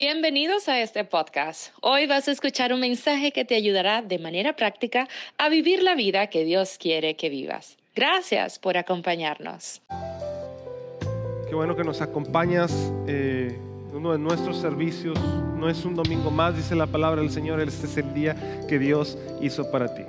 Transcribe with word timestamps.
Bienvenidos 0.00 0.68
a 0.68 0.80
este 0.80 1.04
podcast. 1.04 1.72
Hoy 1.80 2.08
vas 2.08 2.26
a 2.26 2.32
escuchar 2.32 2.72
un 2.72 2.80
mensaje 2.80 3.30
que 3.30 3.44
te 3.44 3.54
ayudará 3.54 4.02
de 4.02 4.18
manera 4.18 4.56
práctica 4.56 5.06
a 5.38 5.48
vivir 5.48 5.84
la 5.84 5.94
vida 5.94 6.26
que 6.26 6.44
Dios 6.44 6.78
quiere 6.78 7.14
que 7.14 7.28
vivas. 7.28 7.78
Gracias 7.94 8.58
por 8.58 8.76
acompañarnos. 8.76 9.82
Qué 11.48 11.54
bueno 11.54 11.76
que 11.76 11.84
nos 11.84 12.00
acompañas 12.00 12.92
eh, 13.06 13.56
uno 13.92 14.10
de 14.10 14.18
nuestros 14.18 14.56
servicios. 14.56 15.16
No 15.56 15.70
es 15.70 15.84
un 15.84 15.94
domingo 15.94 16.32
más, 16.32 16.56
dice 16.56 16.74
la 16.74 16.88
palabra 16.88 17.20
del 17.20 17.30
Señor. 17.30 17.60
Este 17.60 17.86
es 17.86 17.96
el 17.96 18.12
día 18.12 18.34
que 18.68 18.80
Dios 18.80 19.16
hizo 19.40 19.70
para 19.70 19.94
ti. 19.94 20.02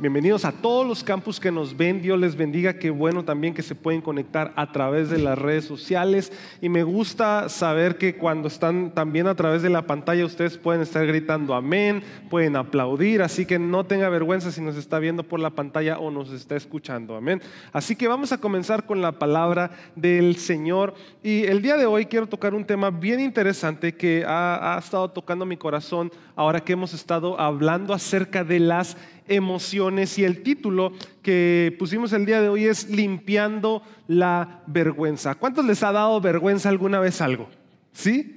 Bienvenidos 0.00 0.46
a 0.46 0.52
todos 0.52 0.86
los 0.86 1.04
campus 1.04 1.38
que 1.38 1.52
nos 1.52 1.76
ven. 1.76 2.00
Dios 2.00 2.18
les 2.18 2.34
bendiga. 2.34 2.78
Qué 2.78 2.88
bueno 2.88 3.22
también 3.22 3.52
que 3.52 3.60
se 3.60 3.74
pueden 3.74 4.00
conectar 4.00 4.50
a 4.56 4.72
través 4.72 5.10
de 5.10 5.18
las 5.18 5.38
redes 5.38 5.66
sociales. 5.66 6.32
Y 6.62 6.70
me 6.70 6.84
gusta 6.84 7.50
saber 7.50 7.98
que 7.98 8.16
cuando 8.16 8.48
están 8.48 8.94
también 8.94 9.26
a 9.26 9.34
través 9.34 9.60
de 9.60 9.68
la 9.68 9.82
pantalla 9.82 10.24
ustedes 10.24 10.56
pueden 10.56 10.80
estar 10.80 11.06
gritando 11.06 11.54
amén, 11.54 12.02
pueden 12.30 12.56
aplaudir. 12.56 13.20
Así 13.20 13.44
que 13.44 13.58
no 13.58 13.84
tenga 13.84 14.08
vergüenza 14.08 14.50
si 14.50 14.62
nos 14.62 14.76
está 14.76 14.98
viendo 14.98 15.22
por 15.22 15.38
la 15.38 15.50
pantalla 15.50 15.98
o 15.98 16.10
nos 16.10 16.32
está 16.32 16.56
escuchando. 16.56 17.14
Amén. 17.14 17.42
Así 17.70 17.94
que 17.94 18.08
vamos 18.08 18.32
a 18.32 18.38
comenzar 18.38 18.86
con 18.86 19.02
la 19.02 19.12
palabra 19.12 19.70
del 19.96 20.36
Señor. 20.36 20.94
Y 21.22 21.44
el 21.44 21.60
día 21.60 21.76
de 21.76 21.84
hoy 21.84 22.06
quiero 22.06 22.26
tocar 22.26 22.54
un 22.54 22.64
tema 22.64 22.88
bien 22.88 23.20
interesante 23.20 23.94
que 23.94 24.24
ha, 24.26 24.76
ha 24.76 24.78
estado 24.78 25.10
tocando 25.10 25.44
mi 25.44 25.58
corazón 25.58 26.10
ahora 26.36 26.60
que 26.60 26.72
hemos 26.72 26.94
estado 26.94 27.38
hablando 27.38 27.92
acerca 27.92 28.44
de 28.44 28.60
las 28.60 28.96
emociones 29.30 30.18
y 30.18 30.24
el 30.24 30.42
título 30.42 30.92
que 31.22 31.74
pusimos 31.78 32.12
el 32.12 32.26
día 32.26 32.42
de 32.42 32.48
hoy 32.48 32.66
es 32.66 32.90
Limpiando 32.90 33.82
la 34.08 34.62
vergüenza. 34.66 35.34
¿Cuántos 35.36 35.64
les 35.64 35.82
ha 35.82 35.92
dado 35.92 36.20
vergüenza 36.20 36.68
alguna 36.68 37.00
vez 37.00 37.20
algo? 37.20 37.48
¿Sí? 37.92 38.36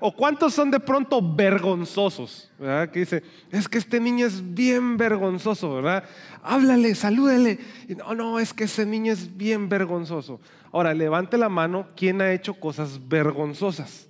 ¿O 0.00 0.16
cuántos 0.16 0.54
son 0.54 0.70
de 0.70 0.80
pronto 0.80 1.20
vergonzosos? 1.22 2.50
¿verdad? 2.58 2.90
Que 2.90 3.00
dice, 3.00 3.22
es 3.52 3.68
que 3.68 3.78
este 3.78 4.00
niño 4.00 4.26
es 4.26 4.54
bien 4.54 4.96
vergonzoso, 4.96 5.74
¿verdad? 5.74 6.04
Háblale, 6.42 6.94
salúdele. 6.94 7.58
no, 7.96 8.14
no, 8.14 8.40
es 8.40 8.52
que 8.52 8.64
ese 8.64 8.84
niño 8.86 9.12
es 9.12 9.36
bien 9.36 9.68
vergonzoso. 9.68 10.40
Ahora, 10.72 10.94
levante 10.94 11.36
la 11.36 11.48
mano, 11.48 11.88
¿quién 11.96 12.20
ha 12.20 12.32
hecho 12.32 12.54
cosas 12.54 13.08
vergonzosas? 13.08 14.08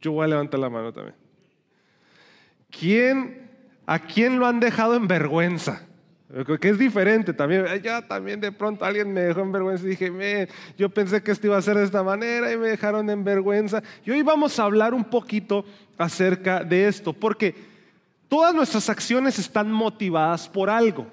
Yo 0.00 0.12
voy 0.12 0.24
a 0.24 0.28
levantar 0.28 0.58
la 0.58 0.70
mano 0.70 0.92
también. 0.92 1.16
¿Quién 2.70 3.47
¿A 3.90 4.00
quién 4.00 4.38
lo 4.38 4.46
han 4.46 4.60
dejado 4.60 4.96
en 4.96 5.08
vergüenza? 5.08 5.80
Que 6.60 6.68
es 6.68 6.78
diferente 6.78 7.32
también. 7.32 7.64
Ya 7.82 8.06
también 8.06 8.38
de 8.38 8.52
pronto 8.52 8.84
alguien 8.84 9.10
me 9.14 9.22
dejó 9.22 9.40
en 9.40 9.50
vergüenza 9.50 9.86
y 9.86 9.88
dije, 9.88 10.46
yo 10.76 10.90
pensé 10.90 11.22
que 11.22 11.30
esto 11.30 11.46
iba 11.46 11.56
a 11.56 11.62
ser 11.62 11.78
de 11.78 11.84
esta 11.84 12.02
manera 12.02 12.52
y 12.52 12.58
me 12.58 12.68
dejaron 12.68 13.08
en 13.08 13.24
vergüenza. 13.24 13.82
Y 14.04 14.10
hoy 14.10 14.20
vamos 14.20 14.58
a 14.58 14.64
hablar 14.64 14.92
un 14.92 15.04
poquito 15.04 15.64
acerca 15.96 16.62
de 16.62 16.86
esto, 16.86 17.14
porque 17.14 17.54
todas 18.28 18.54
nuestras 18.54 18.90
acciones 18.90 19.38
están 19.38 19.72
motivadas 19.72 20.50
por 20.50 20.68
algo. 20.68 21.06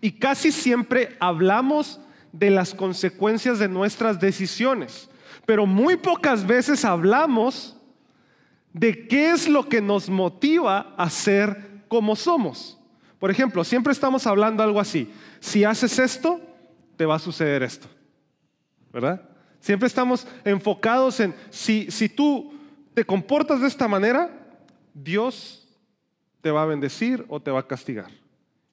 Y 0.00 0.12
casi 0.12 0.52
siempre 0.52 1.16
hablamos 1.18 2.00
de 2.30 2.50
las 2.50 2.72
consecuencias 2.72 3.58
de 3.58 3.66
nuestras 3.66 4.20
decisiones, 4.20 5.10
pero 5.44 5.66
muy 5.66 5.96
pocas 5.96 6.46
veces 6.46 6.84
hablamos 6.84 7.76
de 8.72 9.08
qué 9.08 9.32
es 9.32 9.48
lo 9.48 9.68
que 9.68 9.80
nos 9.80 10.08
motiva 10.08 10.94
a 10.96 11.02
hacer 11.02 11.71
como 11.92 12.16
somos. 12.16 12.78
Por 13.18 13.30
ejemplo, 13.30 13.62
siempre 13.64 13.92
estamos 13.92 14.26
hablando 14.26 14.62
algo 14.62 14.80
así. 14.80 15.12
Si 15.40 15.62
haces 15.62 15.98
esto, 15.98 16.40
te 16.96 17.04
va 17.04 17.16
a 17.16 17.18
suceder 17.18 17.62
esto. 17.62 17.86
¿Verdad? 18.90 19.28
Siempre 19.60 19.88
estamos 19.88 20.26
enfocados 20.42 21.20
en 21.20 21.34
si, 21.50 21.90
si 21.90 22.08
tú 22.08 22.54
te 22.94 23.04
comportas 23.04 23.60
de 23.60 23.68
esta 23.68 23.88
manera, 23.88 24.30
Dios 24.94 25.68
te 26.40 26.50
va 26.50 26.62
a 26.62 26.66
bendecir 26.66 27.26
o 27.28 27.40
te 27.40 27.50
va 27.50 27.60
a 27.60 27.66
castigar. 27.66 28.10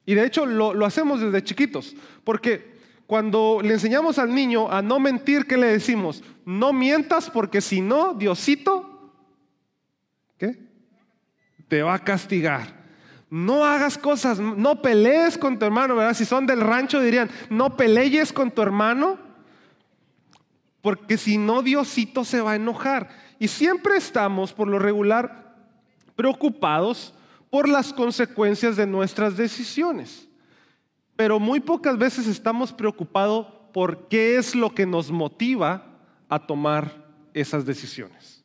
Y 0.05 0.15
de 0.15 0.25
hecho 0.25 0.45
lo, 0.45 0.73
lo 0.73 0.85
hacemos 0.85 1.19
desde 1.19 1.43
chiquitos, 1.43 1.97
porque 2.23 2.79
cuando 3.05 3.59
le 3.61 3.73
enseñamos 3.73 4.17
al 4.17 4.33
niño 4.33 4.71
a 4.71 4.81
no 4.81 4.97
mentir, 4.97 5.45
¿qué 5.45 5.57
le 5.57 5.67
decimos? 5.67 6.23
No 6.45 6.71
mientas 6.71 7.29
porque 7.29 7.59
si 7.59 7.81
no, 7.81 8.13
Diosito, 8.13 9.11
¿qué? 10.37 10.57
Te 11.67 11.81
va 11.81 11.95
a 11.95 11.99
castigar. 11.99 12.78
No 13.29 13.63
hagas 13.63 13.97
cosas, 13.97 14.39
no 14.39 14.81
pelees 14.81 15.37
con 15.37 15.59
tu 15.59 15.65
hermano, 15.65 15.95
¿verdad? 15.95 16.15
Si 16.15 16.25
son 16.25 16.47
del 16.47 16.61
rancho 16.61 16.99
dirían, 16.99 17.29
no 17.49 17.77
pelees 17.77 18.33
con 18.33 18.49
tu 18.49 18.61
hermano, 18.61 19.19
porque 20.81 21.17
si 21.17 21.37
no 21.37 21.61
Diosito 21.61 22.23
se 22.23 22.41
va 22.41 22.53
a 22.53 22.55
enojar. 22.55 23.09
Y 23.37 23.47
siempre 23.47 23.97
estamos, 23.97 24.53
por 24.53 24.67
lo 24.67 24.79
regular, 24.79 25.55
preocupados 26.15 27.13
por 27.49 27.69
las 27.69 27.93
consecuencias 27.93 28.75
de 28.75 28.87
nuestras 28.87 29.37
decisiones. 29.37 30.27
Pero 31.15 31.39
muy 31.39 31.59
pocas 31.59 31.97
veces 31.97 32.27
estamos 32.27 32.73
preocupados 32.73 33.47
por 33.73 34.07
qué 34.07 34.37
es 34.37 34.55
lo 34.55 34.73
que 34.73 34.85
nos 34.85 35.11
motiva 35.11 35.85
a 36.29 36.39
tomar 36.39 37.05
esas 37.33 37.65
decisiones. 37.65 38.38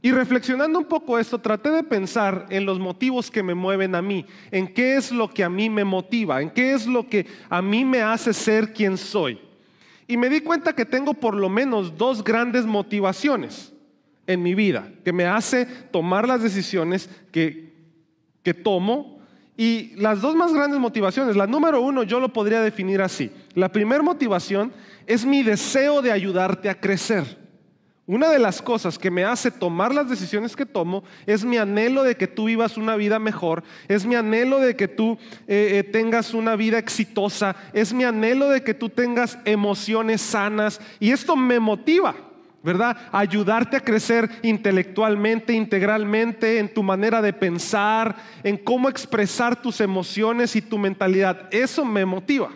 Y 0.00 0.12
reflexionando 0.12 0.78
un 0.78 0.84
poco 0.84 1.18
esto, 1.18 1.38
traté 1.40 1.70
de 1.70 1.82
pensar 1.82 2.46
en 2.50 2.64
los 2.64 2.78
motivos 2.78 3.30
que 3.30 3.42
me 3.42 3.54
mueven 3.54 3.96
a 3.96 4.02
mí, 4.02 4.24
en 4.52 4.72
qué 4.72 4.96
es 4.96 5.10
lo 5.10 5.28
que 5.28 5.42
a 5.42 5.50
mí 5.50 5.68
me 5.68 5.84
motiva, 5.84 6.40
en 6.40 6.50
qué 6.50 6.72
es 6.72 6.86
lo 6.86 7.08
que 7.08 7.26
a 7.50 7.60
mí 7.60 7.84
me 7.84 8.00
hace 8.00 8.32
ser 8.32 8.72
quien 8.72 8.96
soy. 8.96 9.40
Y 10.06 10.16
me 10.16 10.28
di 10.28 10.40
cuenta 10.40 10.72
que 10.72 10.84
tengo 10.84 11.14
por 11.14 11.34
lo 11.34 11.48
menos 11.48 11.98
dos 11.98 12.22
grandes 12.22 12.64
motivaciones 12.64 13.72
en 14.28 14.42
mi 14.42 14.54
vida, 14.54 14.88
que 15.04 15.12
me 15.12 15.26
hace 15.26 15.66
tomar 15.66 16.28
las 16.28 16.42
decisiones 16.42 17.10
que, 17.32 17.74
que 18.44 18.54
tomo. 18.54 19.18
Y 19.56 19.96
las 19.96 20.20
dos 20.20 20.36
más 20.36 20.54
grandes 20.54 20.78
motivaciones, 20.78 21.34
la 21.34 21.48
número 21.48 21.80
uno 21.80 22.04
yo 22.04 22.20
lo 22.20 22.32
podría 22.32 22.60
definir 22.60 23.02
así. 23.02 23.32
La 23.54 23.72
primera 23.72 24.04
motivación 24.04 24.72
es 25.08 25.26
mi 25.26 25.42
deseo 25.42 26.00
de 26.02 26.12
ayudarte 26.12 26.70
a 26.70 26.78
crecer. 26.78 27.47
Una 28.08 28.30
de 28.30 28.38
las 28.38 28.62
cosas 28.62 28.98
que 28.98 29.10
me 29.10 29.26
hace 29.26 29.50
tomar 29.50 29.94
las 29.94 30.08
decisiones 30.08 30.56
que 30.56 30.64
tomo 30.64 31.04
es 31.26 31.44
mi 31.44 31.58
anhelo 31.58 32.04
de 32.04 32.16
que 32.16 32.26
tú 32.26 32.46
vivas 32.46 32.78
una 32.78 32.96
vida 32.96 33.18
mejor, 33.18 33.62
es 33.86 34.06
mi 34.06 34.14
anhelo 34.14 34.60
de 34.60 34.76
que 34.76 34.88
tú 34.88 35.18
eh, 35.46 35.72
eh, 35.74 35.82
tengas 35.84 36.32
una 36.32 36.56
vida 36.56 36.78
exitosa, 36.78 37.54
es 37.74 37.92
mi 37.92 38.04
anhelo 38.04 38.48
de 38.48 38.62
que 38.62 38.72
tú 38.72 38.88
tengas 38.88 39.38
emociones 39.44 40.22
sanas 40.22 40.80
y 40.98 41.10
esto 41.10 41.36
me 41.36 41.60
motiva. 41.60 42.14
¿Verdad? 42.60 42.96
Ayudarte 43.12 43.76
a 43.76 43.80
crecer 43.80 44.28
intelectualmente, 44.42 45.52
integralmente, 45.52 46.58
en 46.58 46.72
tu 46.72 46.82
manera 46.82 47.22
de 47.22 47.32
pensar, 47.32 48.16
en 48.42 48.56
cómo 48.56 48.88
expresar 48.88 49.62
tus 49.62 49.80
emociones 49.80 50.56
y 50.56 50.62
tu 50.62 50.76
mentalidad. 50.76 51.48
Eso 51.52 51.84
me 51.84 52.04
motiva. 52.04 52.50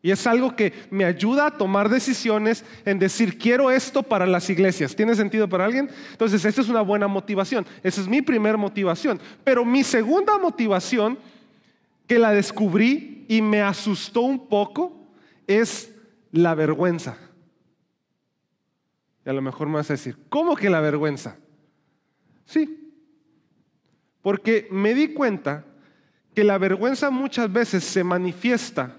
Y 0.00 0.12
es 0.12 0.26
algo 0.26 0.54
que 0.54 0.72
me 0.90 1.04
ayuda 1.04 1.46
a 1.46 1.50
tomar 1.50 1.88
decisiones 1.88 2.64
en 2.84 2.98
decir, 2.98 3.36
quiero 3.36 3.70
esto 3.70 4.02
para 4.02 4.26
las 4.26 4.48
iglesias. 4.48 4.94
¿Tiene 4.94 5.14
sentido 5.16 5.48
para 5.48 5.64
alguien? 5.64 5.90
Entonces, 6.12 6.44
esta 6.44 6.60
es 6.60 6.68
una 6.68 6.82
buena 6.82 7.08
motivación. 7.08 7.66
Esa 7.82 8.00
es 8.00 8.08
mi 8.08 8.22
primera 8.22 8.56
motivación. 8.56 9.20
Pero 9.42 9.64
mi 9.64 9.82
segunda 9.82 10.38
motivación, 10.38 11.18
que 12.06 12.18
la 12.18 12.30
descubrí 12.30 13.26
y 13.28 13.42
me 13.42 13.60
asustó 13.60 14.20
un 14.20 14.48
poco, 14.48 15.04
es 15.48 15.92
la 16.30 16.54
vergüenza. 16.54 17.16
Y 19.26 19.30
a 19.30 19.32
lo 19.32 19.42
mejor 19.42 19.66
me 19.66 19.74
vas 19.74 19.90
a 19.90 19.94
decir, 19.94 20.16
¿cómo 20.28 20.54
que 20.54 20.70
la 20.70 20.80
vergüenza? 20.80 21.36
Sí, 22.44 22.92
porque 24.22 24.68
me 24.70 24.94
di 24.94 25.08
cuenta 25.08 25.64
que 26.34 26.44
la 26.44 26.56
vergüenza 26.56 27.10
muchas 27.10 27.52
veces 27.52 27.82
se 27.82 28.04
manifiesta 28.04 28.94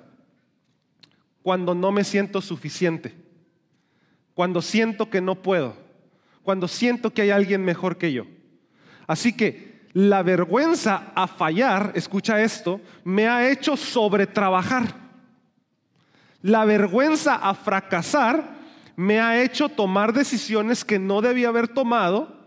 cuando 1.42 1.74
no 1.74 1.92
me 1.92 2.04
siento 2.04 2.42
suficiente, 2.42 3.16
cuando 4.34 4.62
siento 4.62 5.10
que 5.10 5.22
no 5.22 5.36
puedo, 5.36 5.76
cuando 6.44 6.68
siento 6.68 7.12
que 7.12 7.22
hay 7.24 7.32
alguien 7.32 7.64
mejor 7.64 7.98
que 7.98 8.14
yo. 8.14 8.26
Así 9.08 9.34
que 9.34 9.70
la 9.94 10.22
vergüenza 10.22 11.12
a 11.16 11.28
fallar, 11.28 11.94
escucha 11.96 12.42
esto, 12.42 12.80
me 13.04 13.28
ha 13.28 13.50
hecho 13.50 13.76
sobretrabajar. 13.76 14.96
La 16.42 16.64
vergüenza 16.66 17.36
a 17.36 17.54
fracasar 17.54 18.58
me 18.96 19.20
ha 19.20 19.42
hecho 19.42 19.70
tomar 19.70 20.14
decisiones 20.14 20.86
que 20.86 21.00
no 21.00 21.22
debía 21.22 21.50
haber 21.50 21.68
tomado, 21.70 22.38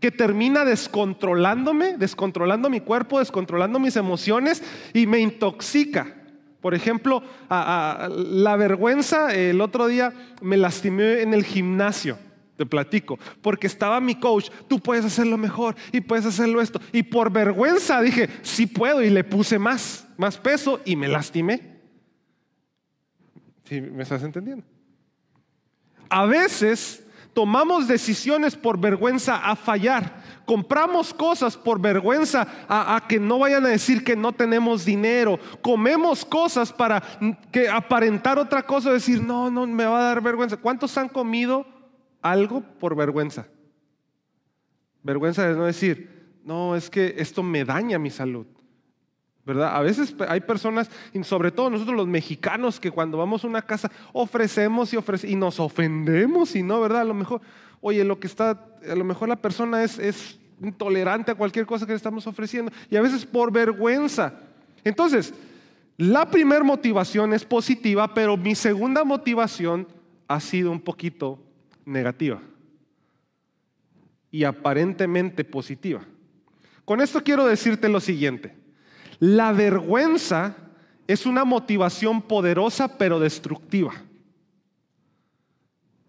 que 0.00 0.10
termina 0.10 0.64
descontrolándome, 0.64 1.96
descontrolando 1.96 2.70
mi 2.70 2.80
cuerpo, 2.80 3.18
descontrolando 3.18 3.78
mis 3.78 3.96
emociones 3.96 4.62
y 4.94 5.06
me 5.06 5.18
intoxica. 5.18 6.17
Por 6.60 6.74
ejemplo, 6.74 7.22
la 7.48 8.56
vergüenza, 8.56 9.34
el 9.34 9.60
otro 9.60 9.86
día 9.86 10.12
me 10.42 10.56
lastimé 10.56 11.22
en 11.22 11.32
el 11.32 11.44
gimnasio, 11.44 12.18
te 12.56 12.66
platico, 12.66 13.18
porque 13.40 13.68
estaba 13.68 14.00
mi 14.00 14.16
coach, 14.16 14.50
tú 14.66 14.80
puedes 14.80 15.04
hacerlo 15.04 15.38
mejor 15.38 15.76
y 15.92 16.00
puedes 16.00 16.26
hacerlo 16.26 16.60
esto. 16.60 16.80
Y 16.92 17.04
por 17.04 17.30
vergüenza 17.30 18.00
dije, 18.02 18.28
sí 18.42 18.66
puedo 18.66 19.02
y 19.02 19.10
le 19.10 19.22
puse 19.22 19.58
más, 19.58 20.08
más 20.16 20.36
peso 20.36 20.80
y 20.84 20.96
me 20.96 21.06
lastimé. 21.06 21.78
¿Sí, 23.64 23.80
¿Me 23.80 24.02
estás 24.02 24.22
entendiendo? 24.24 24.64
A 26.08 26.26
veces 26.26 27.06
tomamos 27.34 27.86
decisiones 27.86 28.56
por 28.56 28.80
vergüenza 28.80 29.36
a 29.36 29.54
fallar, 29.54 30.24
compramos 30.48 31.12
cosas 31.12 31.58
por 31.58 31.78
vergüenza 31.78 32.48
a, 32.70 33.04
que 33.06 33.20
no 33.20 33.38
vayan 33.38 33.66
a 33.66 33.68
decir 33.68 34.02
que 34.02 34.16
no 34.16 34.32
tenemos 34.32 34.82
dinero, 34.82 35.38
comemos 35.60 36.24
cosas 36.24 36.72
para 36.72 37.02
que 37.52 37.68
aparentar 37.68 38.38
otra 38.38 38.62
cosa, 38.62 38.90
decir, 38.90 39.22
no, 39.22 39.50
no, 39.50 39.66
me 39.66 39.84
va 39.84 40.00
a 40.00 40.04
dar 40.04 40.22
vergüenza. 40.22 40.56
¿Cuántos 40.56 40.96
han 40.96 41.10
comido 41.10 41.66
algo 42.22 42.62
por 42.80 42.96
vergüenza? 42.96 43.46
Vergüenza 45.02 45.46
de 45.46 45.54
no 45.54 45.66
decir, 45.66 46.38
no, 46.42 46.74
es 46.74 46.88
que 46.88 47.16
esto 47.18 47.42
me 47.42 47.66
daña 47.66 47.98
mi 47.98 48.08
salud. 48.08 48.46
¿verdad? 49.44 49.76
A 49.76 49.82
veces 49.82 50.14
hay 50.28 50.40
personas, 50.40 50.90
y 51.12 51.22
sobre 51.24 51.50
todo 51.50 51.68
nosotros 51.68 51.94
los 51.94 52.06
mexicanos, 52.06 52.80
que 52.80 52.90
cuando 52.90 53.18
vamos 53.18 53.44
a 53.44 53.48
una 53.48 53.60
casa 53.60 53.90
ofrecemos 54.14 54.94
y 54.94 54.96
ofrecemos 54.96 55.30
y 55.30 55.36
nos 55.36 55.60
ofendemos 55.60 56.56
y 56.56 56.62
no, 56.62 56.80
¿verdad? 56.80 57.02
A 57.02 57.04
lo 57.04 57.14
mejor, 57.14 57.42
oye, 57.82 58.02
lo 58.02 58.18
que 58.18 58.26
está, 58.26 58.66
a 58.90 58.94
lo 58.94 59.04
mejor 59.04 59.28
la 59.28 59.36
persona 59.36 59.84
es, 59.84 59.98
es 59.98 60.37
intolerante 60.62 61.30
a 61.30 61.34
cualquier 61.34 61.66
cosa 61.66 61.86
que 61.86 61.92
le 61.92 61.96
estamos 61.96 62.26
ofreciendo 62.26 62.72
y 62.90 62.96
a 62.96 63.02
veces 63.02 63.24
por 63.24 63.52
vergüenza. 63.52 64.34
Entonces, 64.84 65.34
la 65.96 66.30
primera 66.30 66.62
motivación 66.62 67.32
es 67.32 67.44
positiva, 67.44 68.14
pero 68.14 68.36
mi 68.36 68.54
segunda 68.54 69.04
motivación 69.04 69.86
ha 70.28 70.40
sido 70.40 70.70
un 70.70 70.80
poquito 70.80 71.42
negativa 71.84 72.40
y 74.30 74.44
aparentemente 74.44 75.44
positiva. 75.44 76.02
Con 76.84 77.00
esto 77.00 77.22
quiero 77.22 77.46
decirte 77.46 77.88
lo 77.88 78.00
siguiente. 78.00 78.56
La 79.18 79.52
vergüenza 79.52 80.56
es 81.06 81.26
una 81.26 81.44
motivación 81.44 82.22
poderosa 82.22 82.96
pero 82.98 83.18
destructiva. 83.18 83.92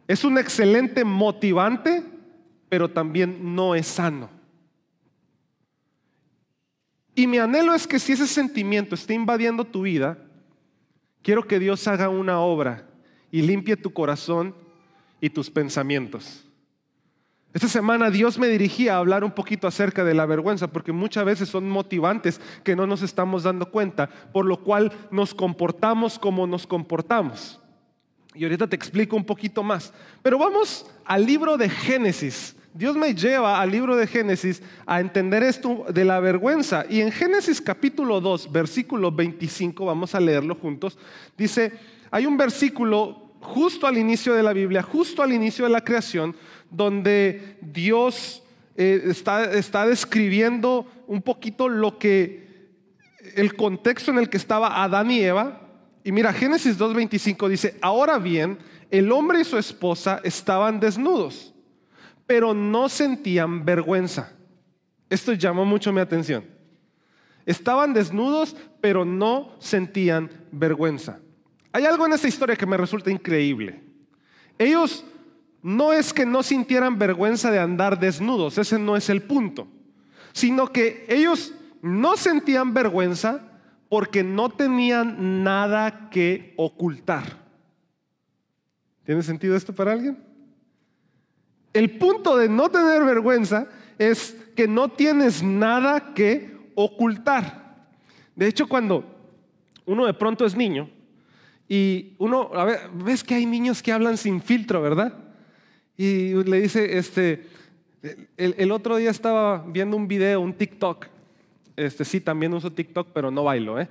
Es 0.07 0.23
un 0.23 0.37
excelente 0.37 1.03
motivante, 1.03 2.03
pero 2.67 2.89
también 2.89 3.55
no 3.55 3.75
es 3.75 3.87
sano. 3.87 4.38
Y 7.19 7.27
mi 7.27 7.37
anhelo 7.37 7.73
es 7.73 7.85
que 7.85 7.99
si 7.99 8.13
ese 8.13 8.25
sentimiento 8.25 8.95
está 8.95 9.13
invadiendo 9.13 9.65
tu 9.65 9.81
vida, 9.81 10.17
quiero 11.21 11.45
que 11.45 11.59
Dios 11.59 11.85
haga 11.85 12.07
una 12.07 12.39
obra 12.39 12.87
y 13.29 13.41
limpie 13.41 13.75
tu 13.75 13.91
corazón 13.91 14.55
y 15.19 15.29
tus 15.29 15.49
pensamientos. 15.49 16.45
Esta 17.53 17.67
semana 17.67 18.09
Dios 18.09 18.39
me 18.39 18.47
dirigía 18.47 18.95
a 18.95 18.99
hablar 18.99 19.25
un 19.25 19.31
poquito 19.31 19.67
acerca 19.67 20.05
de 20.05 20.13
la 20.13 20.25
vergüenza, 20.25 20.71
porque 20.71 20.93
muchas 20.93 21.25
veces 21.25 21.49
son 21.49 21.69
motivantes 21.69 22.39
que 22.63 22.73
no 22.73 22.87
nos 22.87 23.01
estamos 23.01 23.43
dando 23.43 23.69
cuenta, 23.69 24.07
por 24.31 24.45
lo 24.45 24.63
cual 24.63 24.89
nos 25.11 25.33
comportamos 25.33 26.17
como 26.19 26.47
nos 26.47 26.65
comportamos. 26.65 27.59
Y 28.33 28.45
ahorita 28.45 28.65
te 28.67 28.77
explico 28.77 29.17
un 29.17 29.25
poquito 29.25 29.61
más. 29.61 29.93
Pero 30.21 30.37
vamos 30.37 30.89
al 31.03 31.25
libro 31.25 31.57
de 31.57 31.67
Génesis. 31.67 32.55
Dios 32.73 32.95
me 32.95 33.13
lleva 33.15 33.59
al 33.59 33.71
libro 33.71 33.95
de 33.95 34.07
Génesis 34.07 34.61
a 34.85 34.99
entender 34.99 35.43
esto 35.43 35.85
de 35.91 36.05
la 36.05 36.19
vergüenza. 36.19 36.85
Y 36.89 37.01
en 37.01 37.11
Génesis 37.11 37.61
capítulo 37.61 38.21
2, 38.21 38.51
versículo 38.51 39.11
25, 39.11 39.85
vamos 39.85 40.13
a 40.13 40.19
leerlo 40.19 40.55
juntos, 40.55 40.97
dice, 41.37 41.73
hay 42.11 42.25
un 42.25 42.37
versículo 42.37 43.29
justo 43.41 43.87
al 43.87 43.97
inicio 43.97 44.33
de 44.33 44.43
la 44.43 44.53
Biblia, 44.53 44.83
justo 44.83 45.23
al 45.23 45.33
inicio 45.33 45.65
de 45.65 45.71
la 45.71 45.83
creación, 45.83 46.35
donde 46.69 47.57
Dios 47.61 48.43
eh, 48.75 49.03
está, 49.05 49.51
está 49.53 49.85
describiendo 49.85 50.85
un 51.07 51.21
poquito 51.21 51.69
lo 51.69 51.97
que, 51.97 52.47
el 53.35 53.55
contexto 53.55 54.11
en 54.11 54.19
el 54.19 54.29
que 54.29 54.37
estaba 54.37 54.83
Adán 54.83 55.11
y 55.11 55.21
Eva. 55.21 55.61
Y 56.03 56.11
mira, 56.11 56.33
Génesis 56.33 56.77
2.25 56.77 57.47
dice, 57.49 57.77
ahora 57.81 58.17
bien, 58.19 58.57
el 58.91 59.11
hombre 59.11 59.41
y 59.41 59.43
su 59.43 59.57
esposa 59.57 60.21
estaban 60.23 60.79
desnudos, 60.79 61.53
pero 62.29 62.53
no 62.53 62.89
sentían 62.89 63.65
vergüenza. 63.65 64.31
Esto 65.09 65.33
llamó 65.33 65.65
mucho 65.65 65.91
mi 65.91 65.99
atención. 65.99 66.45
Estaban 67.43 67.91
desnudos, 67.91 68.55
pero 68.79 69.03
no 69.03 69.55
sentían 69.57 70.29
vergüenza. 70.51 71.17
Hay 71.71 71.85
algo 71.85 72.05
en 72.05 72.13
esta 72.13 72.27
historia 72.27 72.55
que 72.55 72.67
me 72.67 72.77
resulta 72.77 73.09
increíble. 73.09 73.81
Ellos 74.59 75.03
no 75.63 75.91
es 75.91 76.13
que 76.13 76.23
no 76.23 76.43
sintieran 76.43 76.99
vergüenza 76.99 77.49
de 77.49 77.57
andar 77.57 77.99
desnudos, 77.99 78.59
ese 78.59 78.77
no 78.77 78.95
es 78.95 79.09
el 79.09 79.23
punto, 79.23 79.67
sino 80.31 80.71
que 80.71 81.07
ellos 81.09 81.55
no 81.81 82.15
sentían 82.15 82.75
vergüenza 82.75 83.41
porque 83.89 84.23
no 84.23 84.51
tenían 84.51 85.43
nada 85.43 86.11
que 86.11 86.53
ocultar. 86.57 87.23
¿Tiene 89.03 89.23
sentido 89.23 89.55
esto 89.55 89.73
para 89.73 89.93
alguien? 89.93 90.28
El 91.79 91.91
punto 91.91 92.35
de 92.35 92.49
no 92.49 92.67
tener 92.67 93.05
vergüenza 93.05 93.69
es 93.97 94.35
que 94.53 94.67
no 94.67 94.89
tienes 94.89 95.41
nada 95.41 96.13
que 96.13 96.57
ocultar. 96.75 97.87
De 98.35 98.47
hecho, 98.47 98.67
cuando 98.67 99.05
uno 99.85 100.05
de 100.05 100.13
pronto 100.13 100.45
es 100.45 100.57
niño 100.57 100.89
y 101.69 102.15
uno, 102.17 102.51
a 102.53 102.65
ver, 102.65 102.79
ves 102.93 103.23
que 103.23 103.35
hay 103.35 103.45
niños 103.45 103.81
que 103.81 103.93
hablan 103.93 104.17
sin 104.17 104.41
filtro, 104.41 104.81
¿verdad? 104.81 105.13
Y 105.95 106.33
le 106.43 106.59
dice, 106.59 106.97
este, 106.97 107.47
el, 108.35 108.71
otro 108.73 108.97
día 108.97 109.11
estaba 109.11 109.63
viendo 109.65 109.95
un 109.95 110.05
video, 110.05 110.41
un 110.41 110.55
TikTok. 110.55 111.05
Este, 111.77 112.03
sí, 112.03 112.19
también 112.19 112.53
uso 112.53 112.73
TikTok, 112.73 113.07
pero 113.13 113.31
no 113.31 113.45
bailo, 113.45 113.79
¿eh? 113.79 113.87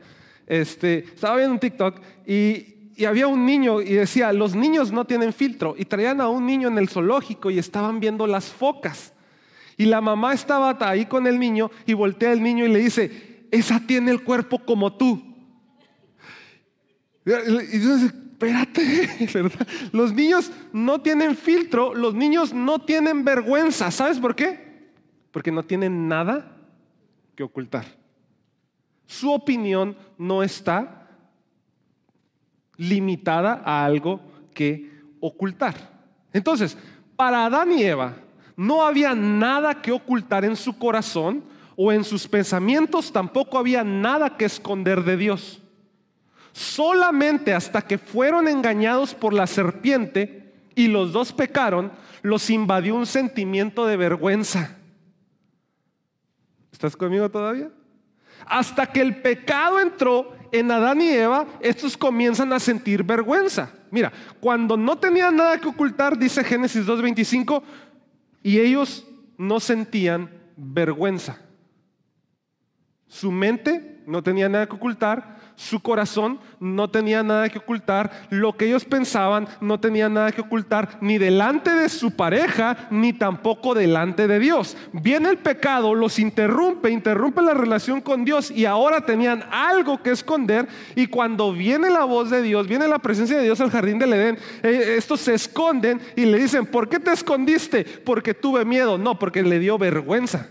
Este, 0.46 0.98
estaba 0.98 1.36
viendo 1.36 1.54
un 1.54 1.60
TikTok 1.60 2.02
y, 2.26 2.77
y 2.98 3.04
había 3.04 3.28
un 3.28 3.46
niño 3.46 3.80
y 3.80 3.92
decía, 3.92 4.32
los 4.32 4.56
niños 4.56 4.90
no 4.90 5.04
tienen 5.04 5.32
filtro. 5.32 5.76
Y 5.78 5.84
traían 5.84 6.20
a 6.20 6.28
un 6.28 6.44
niño 6.44 6.66
en 6.66 6.78
el 6.78 6.88
zoológico 6.88 7.48
y 7.48 7.56
estaban 7.56 8.00
viendo 8.00 8.26
las 8.26 8.46
focas. 8.46 9.12
Y 9.76 9.84
la 9.84 10.00
mamá 10.00 10.34
estaba 10.34 10.76
ahí 10.80 11.06
con 11.06 11.28
el 11.28 11.38
niño 11.38 11.70
y 11.86 11.92
voltea 11.94 12.32
al 12.32 12.42
niño 12.42 12.66
y 12.66 12.68
le 12.72 12.80
dice, 12.80 13.46
esa 13.52 13.78
tiene 13.78 14.10
el 14.10 14.24
cuerpo 14.24 14.58
como 14.58 14.92
tú. 14.94 15.22
Y 17.24 17.30
entonces, 17.30 18.12
espérate, 18.32 19.08
¿verdad? 19.32 19.68
Los 19.92 20.12
niños 20.12 20.50
no 20.72 21.00
tienen 21.00 21.36
filtro, 21.36 21.94
los 21.94 22.14
niños 22.14 22.52
no 22.52 22.80
tienen 22.80 23.24
vergüenza. 23.24 23.92
¿Sabes 23.92 24.18
por 24.18 24.34
qué? 24.34 24.90
Porque 25.30 25.52
no 25.52 25.62
tienen 25.62 26.08
nada 26.08 26.50
que 27.36 27.44
ocultar. 27.44 27.84
Su 29.06 29.30
opinión 29.30 29.96
no 30.18 30.42
está 30.42 30.97
limitada 32.78 33.60
a 33.64 33.84
algo 33.84 34.20
que 34.54 34.90
ocultar. 35.20 35.74
Entonces, 36.32 36.78
para 37.16 37.44
Adán 37.44 37.72
y 37.72 37.82
Eva 37.82 38.14
no 38.56 38.82
había 38.84 39.14
nada 39.14 39.82
que 39.82 39.92
ocultar 39.92 40.44
en 40.44 40.56
su 40.56 40.78
corazón 40.78 41.44
o 41.76 41.92
en 41.92 42.04
sus 42.04 42.26
pensamientos, 42.26 43.12
tampoco 43.12 43.58
había 43.58 43.84
nada 43.84 44.36
que 44.36 44.44
esconder 44.44 45.04
de 45.04 45.16
Dios. 45.16 45.60
Solamente 46.52 47.54
hasta 47.54 47.82
que 47.82 47.98
fueron 47.98 48.48
engañados 48.48 49.14
por 49.14 49.32
la 49.32 49.46
serpiente 49.46 50.54
y 50.74 50.88
los 50.88 51.12
dos 51.12 51.32
pecaron, 51.32 51.92
los 52.22 52.50
invadió 52.50 52.94
un 52.94 53.06
sentimiento 53.06 53.86
de 53.86 53.96
vergüenza. 53.96 54.76
¿Estás 56.72 56.96
conmigo 56.96 57.28
todavía? 57.28 57.70
Hasta 58.46 58.86
que 58.86 59.00
el 59.00 59.20
pecado 59.20 59.80
entró 59.80 60.37
en 60.52 60.70
Adán 60.70 61.00
y 61.00 61.08
Eva, 61.08 61.46
estos 61.60 61.96
comienzan 61.96 62.52
a 62.52 62.60
sentir 62.60 63.02
vergüenza. 63.02 63.72
Mira, 63.90 64.12
cuando 64.40 64.76
no 64.76 64.98
tenían 64.98 65.36
nada 65.36 65.58
que 65.58 65.68
ocultar, 65.68 66.18
dice 66.18 66.44
Génesis 66.44 66.86
2.25, 66.86 67.62
y 68.42 68.58
ellos 68.58 69.06
no 69.36 69.60
sentían 69.60 70.30
vergüenza. 70.56 71.38
Su 73.06 73.32
mente 73.32 74.02
no 74.06 74.22
tenía 74.22 74.48
nada 74.48 74.66
que 74.66 74.76
ocultar, 74.76 75.37
su 75.58 75.80
corazón 75.80 76.38
no 76.60 76.88
tenía 76.88 77.24
nada 77.24 77.48
que 77.48 77.58
ocultar, 77.58 78.28
lo 78.30 78.56
que 78.56 78.66
ellos 78.66 78.84
pensaban 78.84 79.48
no 79.60 79.80
tenía 79.80 80.08
nada 80.08 80.30
que 80.30 80.40
ocultar, 80.40 80.98
ni 81.00 81.18
delante 81.18 81.74
de 81.74 81.88
su 81.88 82.12
pareja, 82.12 82.86
ni 82.92 83.12
tampoco 83.12 83.74
delante 83.74 84.28
de 84.28 84.38
Dios. 84.38 84.76
Viene 84.92 85.30
el 85.30 85.38
pecado, 85.38 85.96
los 85.96 86.20
interrumpe, 86.20 86.90
interrumpe 86.90 87.42
la 87.42 87.54
relación 87.54 88.00
con 88.00 88.24
Dios 88.24 88.52
y 88.52 88.66
ahora 88.66 89.04
tenían 89.04 89.42
algo 89.50 90.00
que 90.00 90.12
esconder 90.12 90.68
y 90.94 91.08
cuando 91.08 91.52
viene 91.52 91.90
la 91.90 92.04
voz 92.04 92.30
de 92.30 92.40
Dios, 92.40 92.68
viene 92.68 92.86
la 92.86 93.00
presencia 93.00 93.36
de 93.36 93.42
Dios 93.42 93.60
al 93.60 93.72
jardín 93.72 93.98
del 93.98 94.12
Edén, 94.12 94.38
eh, 94.62 94.94
estos 94.96 95.20
se 95.22 95.34
esconden 95.34 96.00
y 96.14 96.24
le 96.24 96.38
dicen, 96.38 96.66
¿por 96.66 96.88
qué 96.88 97.00
te 97.00 97.10
escondiste? 97.10 97.84
Porque 97.84 98.32
tuve 98.32 98.64
miedo, 98.64 98.96
no, 98.96 99.18
porque 99.18 99.42
le 99.42 99.58
dio 99.58 99.76
vergüenza, 99.76 100.50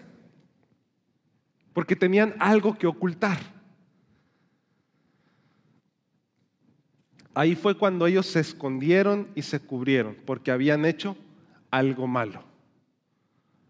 porque 1.71 1.95
tenían 1.95 2.35
algo 2.39 2.77
que 2.77 2.87
ocultar. 2.87 3.56
Ahí 7.37 7.53
fue 7.53 7.77
cuando 7.77 8.07
ellos 8.07 8.25
se 8.25 8.39
escondieron 8.39 9.27
y 9.35 9.43
se 9.43 9.59
cubrieron, 9.59 10.17
porque 10.25 10.49
habían 10.49 10.85
hecho 10.85 11.15
algo 11.69 12.07
malo. 12.07 12.43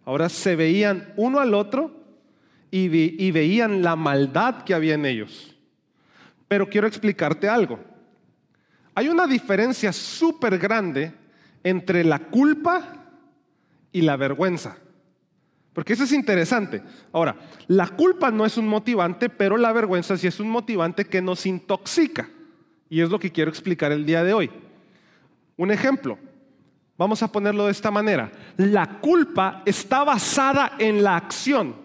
Ahora 0.05 0.29
se 0.29 0.55
veían 0.55 1.13
uno 1.17 1.41
al 1.41 1.53
otro 1.53 1.91
y, 2.71 2.88
veían 3.31 3.81
la 3.81 3.97
maldad 3.97 4.63
que 4.63 4.74
había 4.74 4.93
en 4.93 5.05
ellos. 5.05 5.53
Pero 6.47 6.69
quiero 6.69 6.88
explicarte 6.88 7.50
algo. 7.50 7.77
Hay 8.95 9.09
una 9.09 9.27
diferencia 9.27 9.91
súper 9.91 10.57
grande 10.57 11.12
entre 11.62 12.05
la 12.05 12.19
culpa 12.19 13.09
y 13.91 14.00
la 14.00 14.15
vergüenza. 14.15 14.77
Porque 15.74 15.91
eso 15.91 16.05
es 16.05 16.13
interesante. 16.13 16.81
Ahora, 17.12 17.36
la 17.67 17.89
culpa 17.89 18.31
no 18.31 18.45
es 18.45 18.55
un 18.57 18.69
motivante, 18.69 19.27
pero 19.27 19.57
la 19.57 19.74
vergüenza 19.74 20.15
sí 20.15 20.25
es 20.25 20.39
un 20.39 20.50
motivante 20.50 21.03
que 21.03 21.21
nos 21.21 21.45
intoxica. 21.45 22.29
Y 22.89 23.01
es 23.01 23.10
lo 23.10 23.20
que 23.20 23.32
quiero 23.32 23.50
explicar 23.50 23.91
el 23.91 24.06
día 24.06 24.24
de 24.24 24.34
hoy. 24.34 24.50
Un 25.58 25.72
ejemplo, 25.72 26.17
vamos 26.98 27.22
a 27.24 27.32
ponerlo 27.32 27.65
de 27.65 27.72
esta 27.72 27.91
manera. 27.91 28.32
La 28.58 29.00
culpa 29.00 29.63
está 29.65 30.03
basada 30.03 30.74
en 30.79 31.03
la 31.03 31.15
acción, 31.15 31.75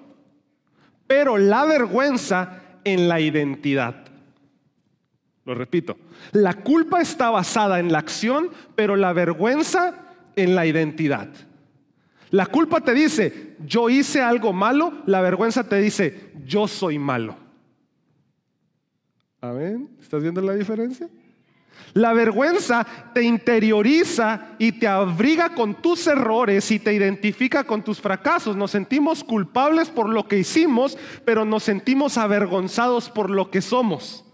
pero 1.06 1.38
la 1.38 1.64
vergüenza 1.64 2.62
en 2.84 3.08
la 3.08 3.20
identidad. 3.20 3.96
Lo 5.44 5.54
repito, 5.54 5.96
la 6.32 6.54
culpa 6.54 7.00
está 7.00 7.30
basada 7.30 7.80
en 7.80 7.90
la 7.90 7.98
acción, 7.98 8.50
pero 8.76 8.94
la 8.94 9.12
vergüenza 9.12 9.94
en 10.36 10.54
la 10.54 10.66
identidad. 10.66 11.28
La 12.30 12.46
culpa 12.46 12.80
te 12.80 12.94
dice, 12.94 13.56
yo 13.66 13.90
hice 13.90 14.22
algo 14.22 14.52
malo, 14.52 15.02
la 15.06 15.20
vergüenza 15.20 15.64
te 15.64 15.76
dice, 15.76 16.32
yo 16.46 16.68
soy 16.68 16.98
malo. 16.98 17.36
¿Amén? 19.42 19.90
¿Estás 20.00 20.22
viendo 20.22 20.40
la 20.40 20.54
diferencia? 20.54 21.08
La 21.94 22.12
vergüenza 22.12 22.86
te 23.12 23.24
interioriza 23.24 24.54
y 24.56 24.70
te 24.70 24.86
abriga 24.86 25.52
con 25.52 25.82
tus 25.82 26.06
errores 26.06 26.70
y 26.70 26.78
te 26.78 26.94
identifica 26.94 27.64
con 27.64 27.82
tus 27.82 28.00
fracasos. 28.00 28.56
Nos 28.56 28.70
sentimos 28.70 29.24
culpables 29.24 29.90
por 29.90 30.08
lo 30.08 30.28
que 30.28 30.38
hicimos, 30.38 30.96
pero 31.24 31.44
nos 31.44 31.64
sentimos 31.64 32.18
avergonzados 32.18 33.10
por 33.10 33.30
lo 33.30 33.50
que 33.50 33.60
somos. 33.60 34.24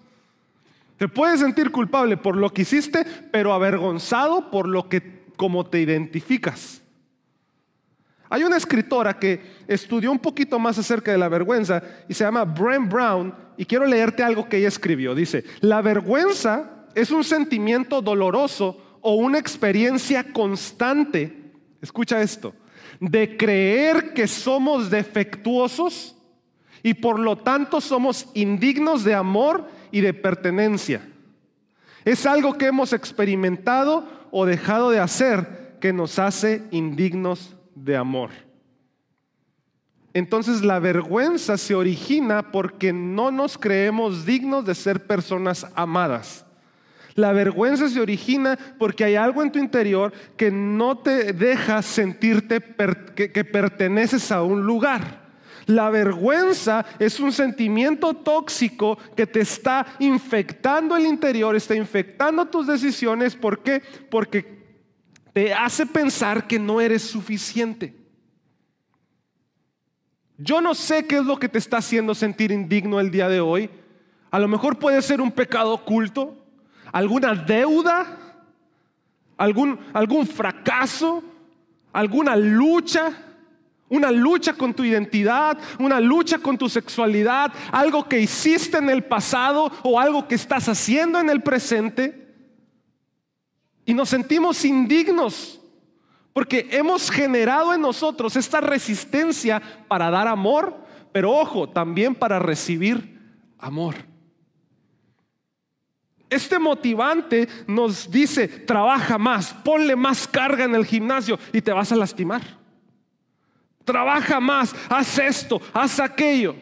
Te 0.98 1.08
puedes 1.08 1.40
sentir 1.40 1.70
culpable 1.70 2.18
por 2.18 2.36
lo 2.36 2.52
que 2.52 2.62
hiciste, 2.62 3.02
pero 3.32 3.54
avergonzado 3.54 4.50
por 4.50 4.68
lo 4.68 4.90
que 4.90 5.24
como 5.36 5.64
te 5.64 5.80
identificas. 5.80 6.82
Hay 8.30 8.42
una 8.42 8.56
escritora 8.56 9.18
que 9.18 9.40
estudió 9.66 10.12
un 10.12 10.18
poquito 10.18 10.58
más 10.58 10.78
acerca 10.78 11.12
de 11.12 11.18
la 11.18 11.28
vergüenza 11.28 11.82
y 12.08 12.14
se 12.14 12.24
llama 12.24 12.44
Brent 12.44 12.90
Brown 12.92 13.34
y 13.56 13.64
quiero 13.64 13.86
leerte 13.86 14.22
algo 14.22 14.48
que 14.48 14.58
ella 14.58 14.68
escribió. 14.68 15.14
Dice, 15.14 15.44
la 15.60 15.80
vergüenza 15.80 16.86
es 16.94 17.10
un 17.10 17.24
sentimiento 17.24 18.02
doloroso 18.02 18.98
o 19.00 19.14
una 19.14 19.38
experiencia 19.38 20.32
constante, 20.32 21.52
escucha 21.80 22.20
esto, 22.20 22.54
de 23.00 23.36
creer 23.36 24.12
que 24.12 24.26
somos 24.26 24.90
defectuosos 24.90 26.16
y 26.82 26.94
por 26.94 27.18
lo 27.18 27.36
tanto 27.36 27.80
somos 27.80 28.28
indignos 28.34 29.04
de 29.04 29.14
amor 29.14 29.66
y 29.90 30.00
de 30.00 30.12
pertenencia. 30.12 31.02
Es 32.04 32.26
algo 32.26 32.58
que 32.58 32.66
hemos 32.66 32.92
experimentado 32.92 34.06
o 34.30 34.46
dejado 34.46 34.90
de 34.90 35.00
hacer 35.00 35.76
que 35.80 35.92
nos 35.92 36.18
hace 36.18 36.62
indignos 36.70 37.54
de 37.84 37.96
amor. 37.96 38.30
Entonces 40.14 40.62
la 40.62 40.78
vergüenza 40.78 41.56
se 41.56 41.74
origina 41.74 42.50
porque 42.50 42.92
no 42.92 43.30
nos 43.30 43.58
creemos 43.58 44.24
dignos 44.24 44.64
de 44.64 44.74
ser 44.74 45.06
personas 45.06 45.66
amadas. 45.74 46.44
La 47.14 47.32
vergüenza 47.32 47.88
se 47.88 48.00
origina 48.00 48.58
porque 48.78 49.04
hay 49.04 49.16
algo 49.16 49.42
en 49.42 49.50
tu 49.50 49.58
interior 49.58 50.12
que 50.36 50.50
no 50.50 50.98
te 50.98 51.32
deja 51.32 51.82
sentirte 51.82 52.60
que, 53.14 53.44
perteneces 53.44 54.30
a 54.30 54.42
un 54.42 54.62
lugar. 54.62 55.26
La 55.66 55.90
vergüenza 55.90 56.86
es 56.98 57.20
un 57.20 57.32
sentimiento 57.32 58.14
tóxico 58.14 58.96
que 59.16 59.26
te 59.26 59.40
está 59.40 59.84
infectando 59.98 60.96
el 60.96 61.06
interior, 61.06 61.54
está 61.54 61.74
infectando 61.74 62.46
tus 62.46 62.66
decisiones. 62.66 63.36
¿Por 63.36 63.62
qué? 63.62 63.82
Porque 64.10 64.57
te 65.38 65.54
hace 65.54 65.86
pensar 65.86 66.48
que 66.48 66.58
no 66.58 66.80
eres 66.80 67.00
suficiente. 67.00 67.94
Yo 70.36 70.60
no 70.60 70.74
sé 70.74 71.06
qué 71.06 71.18
es 71.18 71.24
lo 71.24 71.38
que 71.38 71.48
te 71.48 71.58
está 71.58 71.76
haciendo 71.76 72.12
sentir 72.12 72.50
indigno 72.50 72.98
el 72.98 73.12
día 73.12 73.28
de 73.28 73.38
hoy. 73.38 73.70
A 74.32 74.40
lo 74.40 74.48
mejor 74.48 74.80
puede 74.80 75.00
ser 75.00 75.20
un 75.20 75.30
pecado 75.30 75.74
oculto, 75.74 76.44
alguna 76.90 77.36
deuda, 77.36 78.18
algún, 79.36 79.78
algún 79.92 80.26
fracaso, 80.26 81.22
alguna 81.92 82.34
lucha, 82.34 83.12
una 83.88 84.10
lucha 84.10 84.54
con 84.54 84.74
tu 84.74 84.82
identidad, 84.82 85.56
una 85.78 86.00
lucha 86.00 86.38
con 86.38 86.58
tu 86.58 86.68
sexualidad, 86.68 87.52
algo 87.70 88.08
que 88.08 88.18
hiciste 88.18 88.78
en 88.78 88.90
el 88.90 89.04
pasado 89.04 89.70
o 89.84 90.00
algo 90.00 90.26
que 90.26 90.34
estás 90.34 90.68
haciendo 90.68 91.20
en 91.20 91.30
el 91.30 91.44
presente. 91.44 92.27
Y 93.88 93.94
nos 93.94 94.10
sentimos 94.10 94.66
indignos 94.66 95.58
porque 96.34 96.68
hemos 96.72 97.10
generado 97.10 97.72
en 97.72 97.80
nosotros 97.80 98.36
esta 98.36 98.60
resistencia 98.60 99.62
para 99.88 100.10
dar 100.10 100.28
amor, 100.28 100.76
pero 101.10 101.32
ojo, 101.32 101.70
también 101.70 102.14
para 102.14 102.38
recibir 102.38 103.18
amor. 103.56 103.94
Este 106.28 106.58
motivante 106.58 107.48
nos 107.66 108.10
dice, 108.10 108.46
trabaja 108.46 109.16
más, 109.16 109.54
ponle 109.54 109.96
más 109.96 110.28
carga 110.28 110.64
en 110.64 110.74
el 110.74 110.84
gimnasio 110.84 111.38
y 111.50 111.62
te 111.62 111.72
vas 111.72 111.90
a 111.90 111.96
lastimar. 111.96 112.42
Trabaja 113.86 114.38
más, 114.38 114.76
haz 114.90 115.18
esto, 115.18 115.62
haz 115.72 115.98
aquello. 115.98 116.54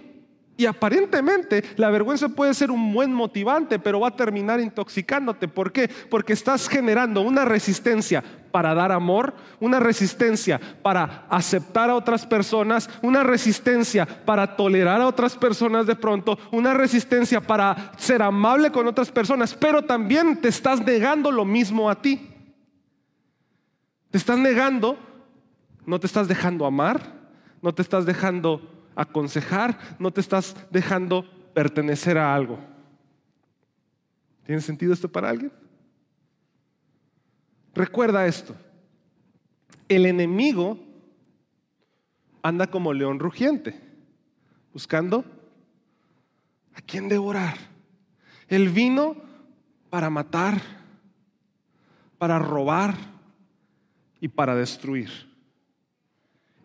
Y 0.58 0.64
aparentemente 0.64 1.62
la 1.76 1.90
vergüenza 1.90 2.30
puede 2.30 2.54
ser 2.54 2.70
un 2.70 2.92
buen 2.92 3.12
motivante, 3.12 3.78
pero 3.78 4.00
va 4.00 4.08
a 4.08 4.16
terminar 4.16 4.58
intoxicándote. 4.58 5.48
¿Por 5.48 5.70
qué? 5.70 5.88
Porque 6.08 6.32
estás 6.32 6.68
generando 6.68 7.20
una 7.20 7.44
resistencia 7.44 8.24
para 8.50 8.74
dar 8.74 8.90
amor, 8.90 9.34
una 9.60 9.80
resistencia 9.80 10.58
para 10.82 11.26
aceptar 11.28 11.90
a 11.90 11.94
otras 11.94 12.24
personas, 12.24 12.88
una 13.02 13.22
resistencia 13.22 14.06
para 14.06 14.56
tolerar 14.56 15.02
a 15.02 15.06
otras 15.06 15.36
personas 15.36 15.86
de 15.86 15.94
pronto, 15.94 16.38
una 16.52 16.72
resistencia 16.72 17.42
para 17.42 17.92
ser 17.98 18.22
amable 18.22 18.70
con 18.70 18.86
otras 18.86 19.10
personas, 19.10 19.52
pero 19.52 19.82
también 19.82 20.40
te 20.40 20.48
estás 20.48 20.82
negando 20.82 21.30
lo 21.30 21.44
mismo 21.44 21.90
a 21.90 22.00
ti. 22.00 22.30
Te 24.10 24.16
estás 24.16 24.38
negando, 24.38 24.96
no 25.84 26.00
te 26.00 26.06
estás 26.06 26.26
dejando 26.26 26.64
amar, 26.64 27.02
no 27.60 27.74
te 27.74 27.82
estás 27.82 28.06
dejando 28.06 28.75
aconsejar, 28.96 29.78
no 29.98 30.10
te 30.10 30.20
estás 30.20 30.56
dejando 30.70 31.24
pertenecer 31.54 32.18
a 32.18 32.34
algo. 32.34 32.58
¿Tiene 34.44 34.60
sentido 34.60 34.92
esto 34.92 35.08
para 35.08 35.28
alguien? 35.28 35.52
Recuerda 37.74 38.26
esto. 38.26 38.56
El 39.88 40.06
enemigo 40.06 40.78
anda 42.42 42.68
como 42.68 42.92
león 42.92 43.18
rugiente, 43.18 43.78
buscando 44.72 45.24
a 46.74 46.80
quién 46.80 47.08
devorar. 47.08 47.56
Él 48.48 48.68
vino 48.70 49.16
para 49.90 50.10
matar, 50.10 50.60
para 52.18 52.38
robar 52.38 52.94
y 54.20 54.28
para 54.28 54.54
destruir. 54.54 55.10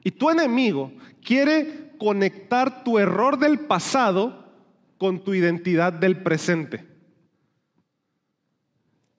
Y 0.04 0.12
tu 0.12 0.30
enemigo 0.30 0.92
quiere 1.24 1.91
conectar 2.02 2.84
tu 2.84 2.98
error 2.98 3.38
del 3.38 3.60
pasado 3.60 4.52
con 4.98 5.24
tu 5.24 5.36
identidad 5.36 5.94
del 5.94 6.24
presente. 6.24 6.84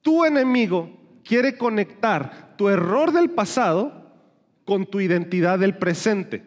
Tu 0.01 0.25
enemigo 0.25 0.91
quiere 1.25 1.57
conectar 1.57 2.57
tu 2.57 2.69
error 2.69 3.13
del 3.13 3.31
pasado 3.31 4.11
con 4.65 4.87
tu 4.87 4.99
identidad 4.99 5.61
del 5.61 5.79
presente. 5.79 6.45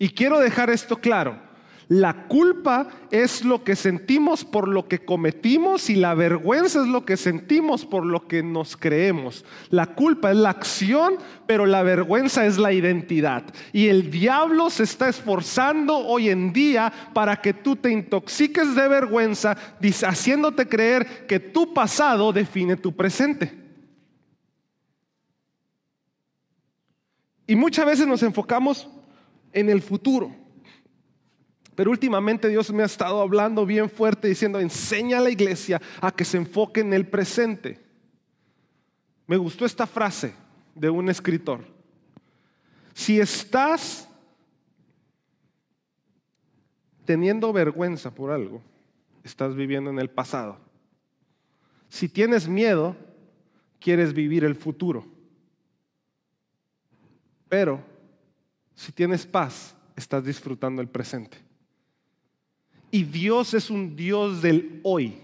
Y 0.00 0.08
quiero 0.08 0.40
dejar 0.40 0.68
esto 0.68 0.96
claro. 0.96 1.40
La 1.88 2.26
culpa 2.26 2.88
es 3.12 3.44
lo 3.44 3.62
que 3.62 3.76
sentimos 3.76 4.44
por 4.44 4.66
lo 4.66 4.88
que 4.88 5.04
cometimos 5.04 5.88
y 5.88 5.94
la 5.94 6.14
vergüenza 6.14 6.80
es 6.80 6.88
lo 6.88 7.04
que 7.04 7.16
sentimos 7.16 7.84
por 7.86 8.04
lo 8.04 8.26
que 8.26 8.42
nos 8.42 8.76
creemos. 8.76 9.44
La 9.70 9.94
culpa 9.94 10.32
es 10.32 10.36
la 10.36 10.50
acción, 10.50 11.14
pero 11.46 11.64
la 11.64 11.84
vergüenza 11.84 12.44
es 12.44 12.58
la 12.58 12.72
identidad. 12.72 13.44
Y 13.72 13.86
el 13.86 14.10
diablo 14.10 14.68
se 14.68 14.82
está 14.82 15.08
esforzando 15.08 15.96
hoy 15.96 16.28
en 16.28 16.52
día 16.52 16.92
para 17.14 17.36
que 17.36 17.54
tú 17.54 17.76
te 17.76 17.92
intoxiques 17.92 18.74
de 18.74 18.88
vergüenza, 18.88 19.56
haciéndote 20.04 20.66
creer 20.66 21.26
que 21.28 21.38
tu 21.38 21.72
pasado 21.72 22.32
define 22.32 22.76
tu 22.76 22.96
presente. 22.96 23.52
Y 27.46 27.54
muchas 27.54 27.86
veces 27.86 28.08
nos 28.08 28.24
enfocamos 28.24 28.88
en 29.52 29.70
el 29.70 29.82
futuro. 29.82 30.45
Pero 31.76 31.90
últimamente 31.90 32.48
Dios 32.48 32.72
me 32.72 32.82
ha 32.82 32.86
estado 32.86 33.20
hablando 33.20 33.66
bien 33.66 33.90
fuerte 33.90 34.28
diciendo, 34.28 34.58
enseña 34.58 35.18
a 35.18 35.20
la 35.20 35.30
iglesia 35.30 35.80
a 36.00 36.10
que 36.10 36.24
se 36.24 36.38
enfoque 36.38 36.80
en 36.80 36.94
el 36.94 37.06
presente. 37.06 37.78
Me 39.26 39.36
gustó 39.36 39.66
esta 39.66 39.86
frase 39.86 40.34
de 40.74 40.88
un 40.88 41.10
escritor. 41.10 41.66
Si 42.94 43.20
estás 43.20 44.08
teniendo 47.04 47.52
vergüenza 47.52 48.10
por 48.10 48.30
algo, 48.30 48.62
estás 49.22 49.54
viviendo 49.54 49.90
en 49.90 49.98
el 49.98 50.08
pasado. 50.08 50.58
Si 51.90 52.08
tienes 52.08 52.48
miedo, 52.48 52.96
quieres 53.78 54.14
vivir 54.14 54.44
el 54.44 54.54
futuro. 54.54 55.06
Pero 57.50 57.84
si 58.74 58.92
tienes 58.92 59.26
paz, 59.26 59.76
estás 59.94 60.24
disfrutando 60.24 60.80
el 60.80 60.88
presente. 60.88 61.45
Y 62.90 63.04
Dios 63.04 63.54
es 63.54 63.70
un 63.70 63.96
Dios 63.96 64.42
del 64.42 64.80
hoy. 64.82 65.18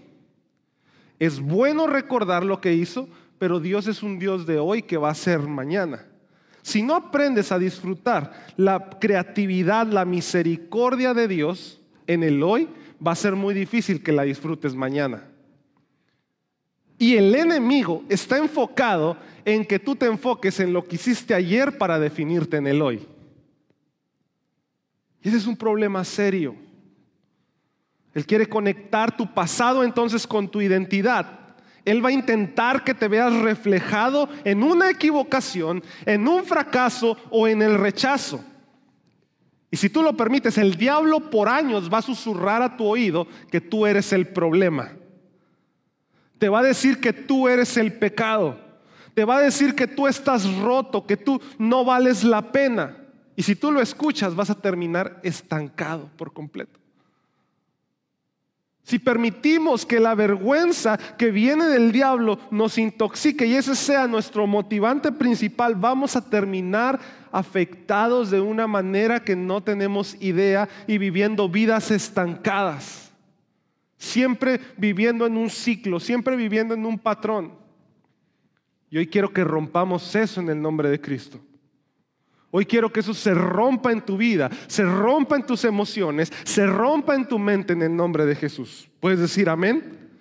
Es 1.19 1.39
bueno 1.39 1.87
recordar 1.87 2.43
lo 2.43 2.59
que 2.59 2.73
hizo, 2.73 3.07
pero 3.39 3.59
Dios 3.59 3.87
es 3.87 4.03
un 4.03 4.19
Dios 4.19 4.45
de 4.45 4.59
hoy 4.59 4.81
que 4.81 4.97
va 4.97 5.09
a 5.09 5.15
ser 5.15 5.39
mañana. 5.39 6.05
Si 6.61 6.81
no 6.81 6.95
aprendes 6.95 7.51
a 7.51 7.59
disfrutar 7.59 8.31
la 8.57 8.89
creatividad, 8.99 9.87
la 9.87 10.05
misericordia 10.05 11.13
de 11.13 11.27
Dios 11.27 11.81
en 12.07 12.23
el 12.23 12.41
hoy, 12.41 12.69
va 13.05 13.11
a 13.11 13.15
ser 13.15 13.35
muy 13.35 13.53
difícil 13.53 14.01
que 14.01 14.13
la 14.13 14.23
disfrutes 14.23 14.75
mañana. 14.75 15.29
Y 16.97 17.15
el 17.15 17.35
enemigo 17.35 18.03
está 18.07 18.37
enfocado 18.37 19.17
en 19.43 19.65
que 19.65 19.79
tú 19.79 19.95
te 19.95 20.05
enfoques 20.05 20.59
en 20.61 20.71
lo 20.71 20.85
que 20.85 20.95
hiciste 20.95 21.33
ayer 21.33 21.77
para 21.77 21.99
definirte 21.99 22.57
en 22.57 22.67
el 22.67 22.81
hoy. 22.81 23.05
Y 25.21 25.27
ese 25.27 25.37
es 25.37 25.47
un 25.47 25.57
problema 25.57 26.03
serio. 26.05 26.55
Él 28.13 28.25
quiere 28.25 28.47
conectar 28.47 29.15
tu 29.15 29.33
pasado 29.33 29.83
entonces 29.83 30.27
con 30.27 30.49
tu 30.49 30.61
identidad. 30.61 31.39
Él 31.85 32.03
va 32.03 32.09
a 32.09 32.13
intentar 32.13 32.83
que 32.83 32.93
te 32.93 33.07
veas 33.07 33.33
reflejado 33.33 34.29
en 34.45 34.63
una 34.63 34.89
equivocación, 34.89 35.83
en 36.05 36.27
un 36.27 36.45
fracaso 36.45 37.17
o 37.29 37.47
en 37.47 37.61
el 37.61 37.77
rechazo. 37.77 38.43
Y 39.69 39.77
si 39.77 39.89
tú 39.89 40.03
lo 40.03 40.15
permites, 40.15 40.57
el 40.57 40.75
diablo 40.75 41.31
por 41.31 41.49
años 41.49 41.91
va 41.91 41.97
a 41.97 42.03
susurrar 42.03 42.61
a 42.61 42.77
tu 42.77 42.85
oído 42.85 43.27
que 43.49 43.59
tú 43.59 43.85
eres 43.87 44.13
el 44.13 44.27
problema. 44.27 44.91
Te 46.37 46.47
va 46.47 46.59
a 46.59 46.63
decir 46.63 47.01
que 47.01 47.11
tú 47.11 47.47
eres 47.47 47.75
el 47.77 47.93
pecado. 47.93 48.59
Te 49.15 49.25
va 49.25 49.37
a 49.37 49.41
decir 49.41 49.75
que 49.75 49.87
tú 49.87 50.07
estás 50.07 50.45
roto, 50.57 51.05
que 51.05 51.17
tú 51.17 51.41
no 51.57 51.83
vales 51.83 52.23
la 52.23 52.51
pena. 52.51 52.97
Y 53.35 53.43
si 53.43 53.55
tú 53.55 53.71
lo 53.71 53.81
escuchas, 53.81 54.35
vas 54.35 54.49
a 54.49 54.61
terminar 54.61 55.19
estancado 55.23 56.09
por 56.17 56.33
completo. 56.33 56.82
Si 58.83 58.99
permitimos 58.99 59.85
que 59.85 59.99
la 59.99 60.13
vergüenza 60.13 60.97
que 61.17 61.31
viene 61.31 61.65
del 61.67 61.93
diablo 61.93 62.37
nos 62.51 62.77
intoxique 62.77 63.45
y 63.45 63.55
ese 63.55 63.75
sea 63.75 64.07
nuestro 64.07 64.45
motivante 64.45 65.11
principal, 65.13 65.75
vamos 65.75 66.17
a 66.17 66.29
terminar 66.29 66.99
afectados 67.31 68.29
de 68.29 68.41
una 68.41 68.67
manera 68.67 69.23
que 69.23 69.37
no 69.37 69.63
tenemos 69.63 70.17
idea 70.21 70.67
y 70.85 70.97
viviendo 70.97 71.47
vidas 71.47 71.91
estancadas. 71.91 73.11
Siempre 73.97 74.59
viviendo 74.75 75.25
en 75.25 75.37
un 75.37 75.49
ciclo, 75.49 76.01
siempre 76.01 76.35
viviendo 76.35 76.73
en 76.73 76.85
un 76.85 76.99
patrón. 76.99 77.53
Y 78.89 78.97
hoy 78.97 79.07
quiero 79.07 79.31
que 79.31 79.45
rompamos 79.45 80.13
eso 80.13 80.41
en 80.41 80.49
el 80.49 80.61
nombre 80.61 80.89
de 80.89 80.99
Cristo. 80.99 81.39
Hoy 82.55 82.67
quiero 82.67 82.93
que 82.93 82.99
eso 82.99 83.15
se 83.15 83.33
rompa 83.33 83.91
en 83.91 84.01
tu 84.01 84.15
vida, 84.15 84.47
se 84.67 84.83
rompa 84.83 85.35
en 85.35 85.43
tus 85.43 85.65
emociones, 85.65 86.31
se 86.43 86.67
rompa 86.67 87.15
en 87.15 87.27
tu 87.27 87.39
mente 87.39 87.73
en 87.73 87.81
el 87.81 87.95
nombre 87.95 88.27
de 88.27 88.35
Jesús. 88.35 88.87
¿Puedes 88.99 89.17
decir 89.17 89.49
amén? 89.49 90.11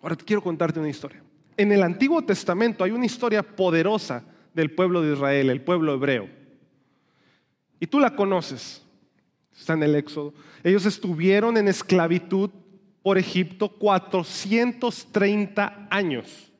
Ahora 0.00 0.16
quiero 0.16 0.42
contarte 0.42 0.80
una 0.80 0.88
historia. 0.88 1.22
En 1.58 1.70
el 1.70 1.82
Antiguo 1.82 2.24
Testamento 2.24 2.82
hay 2.82 2.92
una 2.92 3.04
historia 3.04 3.42
poderosa 3.42 4.24
del 4.54 4.70
pueblo 4.70 5.02
de 5.02 5.12
Israel, 5.12 5.50
el 5.50 5.60
pueblo 5.60 5.92
hebreo. 5.92 6.30
Y 7.78 7.86
tú 7.86 8.00
la 8.00 8.16
conoces. 8.16 8.82
Está 9.54 9.74
en 9.74 9.82
el 9.82 9.94
Éxodo. 9.94 10.32
Ellos 10.62 10.86
estuvieron 10.86 11.58
en 11.58 11.68
esclavitud 11.68 12.48
por 13.02 13.18
Egipto 13.18 13.68
430 13.68 15.88
años. 15.90 16.53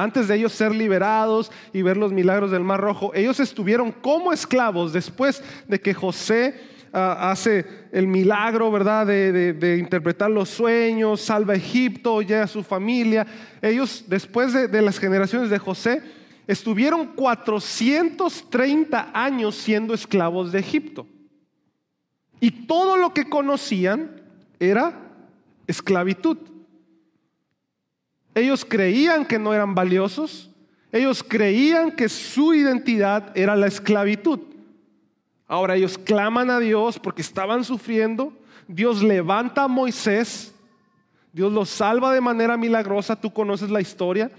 Antes 0.00 0.28
de 0.28 0.36
ellos 0.36 0.52
ser 0.52 0.74
liberados 0.74 1.52
y 1.74 1.82
ver 1.82 1.98
los 1.98 2.10
milagros 2.10 2.50
del 2.50 2.64
Mar 2.64 2.80
Rojo, 2.80 3.12
ellos 3.14 3.38
estuvieron 3.38 3.92
como 3.92 4.32
esclavos 4.32 4.94
después 4.94 5.44
de 5.68 5.78
que 5.78 5.92
José 5.92 6.58
ah, 6.90 7.30
hace 7.30 7.66
el 7.92 8.06
milagro, 8.06 8.70
¿verdad? 8.70 9.06
De, 9.06 9.76
interpretar 9.78 10.30
los 10.30 10.48
sueños, 10.48 11.20
salva 11.20 11.52
a 11.52 11.56
Egipto, 11.56 12.22
llega 12.22 12.44
a 12.44 12.46
su 12.46 12.62
familia. 12.62 13.26
Ellos, 13.60 14.04
después 14.06 14.54
de, 14.54 14.80
las 14.80 14.98
generaciones 14.98 15.50
de 15.50 15.58
José, 15.58 16.02
estuvieron 16.46 17.08
430 17.08 19.10
años 19.12 19.54
siendo 19.54 19.92
esclavos 19.92 20.50
de 20.50 20.60
Egipto. 20.60 21.06
Y 22.40 22.66
todo 22.66 22.96
lo 22.96 23.12
que 23.12 23.28
conocían 23.28 24.12
era 24.58 24.94
esclavitud. 25.66 26.38
Ellos 28.34 28.64
creían 28.64 29.24
que 29.24 29.38
no 29.38 29.52
eran 29.52 29.74
valiosos. 29.74 30.50
Ellos 30.92 31.22
creían 31.22 31.92
que 31.92 32.08
su 32.08 32.54
identidad 32.54 33.36
era 33.36 33.56
la 33.56 33.66
esclavitud. 33.66 34.40
Ahora 35.46 35.76
ellos 35.76 35.98
claman 35.98 36.50
a 36.50 36.60
Dios 36.60 36.98
porque 36.98 37.22
estaban 37.22 37.64
sufriendo. 37.64 38.32
Dios 38.68 39.02
levanta 39.02 39.64
a 39.64 39.68
Moisés. 39.68 40.54
Dios 41.32 41.52
los 41.52 41.68
salva 41.68 42.12
de 42.12 42.20
manera 42.20 42.56
milagrosa. 42.56 43.16
Tú 43.16 43.32
conoces 43.32 43.70
la 43.70 43.80
historia. 43.80 44.30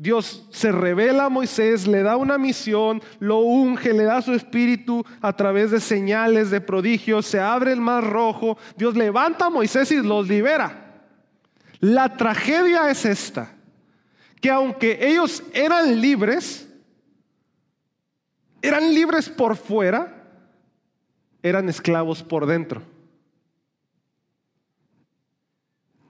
Dios 0.00 0.46
se 0.50 0.72
revela 0.72 1.26
a 1.26 1.28
Moisés, 1.28 1.86
le 1.86 2.02
da 2.02 2.16
una 2.16 2.38
misión, 2.38 3.02
lo 3.18 3.40
unge, 3.40 3.92
le 3.92 4.04
da 4.04 4.22
su 4.22 4.32
espíritu 4.32 5.04
a 5.20 5.36
través 5.36 5.72
de 5.72 5.78
señales, 5.78 6.50
de 6.50 6.62
prodigios, 6.62 7.26
se 7.26 7.38
abre 7.38 7.72
el 7.72 7.82
mar 7.82 8.02
rojo, 8.02 8.56
Dios 8.78 8.96
levanta 8.96 9.44
a 9.44 9.50
Moisés 9.50 9.92
y 9.92 9.96
los 9.96 10.26
libera. 10.26 10.89
La 11.80 12.16
tragedia 12.16 12.90
es 12.90 13.06
esta, 13.06 13.54
que 14.40 14.50
aunque 14.50 14.98
ellos 15.00 15.42
eran 15.54 16.00
libres, 16.00 16.68
eran 18.60 18.94
libres 18.94 19.30
por 19.30 19.56
fuera, 19.56 20.28
eran 21.42 21.68
esclavos 21.70 22.22
por 22.22 22.44
dentro. 22.44 22.82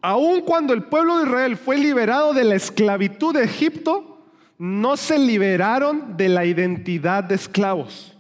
Aun 0.03 0.41
cuando 0.41 0.73
el 0.73 0.85
pueblo 0.85 1.19
de 1.19 1.25
Israel 1.27 1.57
fue 1.57 1.79
liberado 1.79 2.33
de 2.33 2.45
la 2.45 2.57
esclavitud 2.57 3.35
de 3.35 3.45
Egipto, 3.45 4.27
no 4.59 4.97
se 4.97 5.19
liberaron 5.19 6.17
de 6.17 6.29
la 6.29 6.45
identidad 6.45 7.23
de 7.23 7.37
esclavos. 7.37 8.17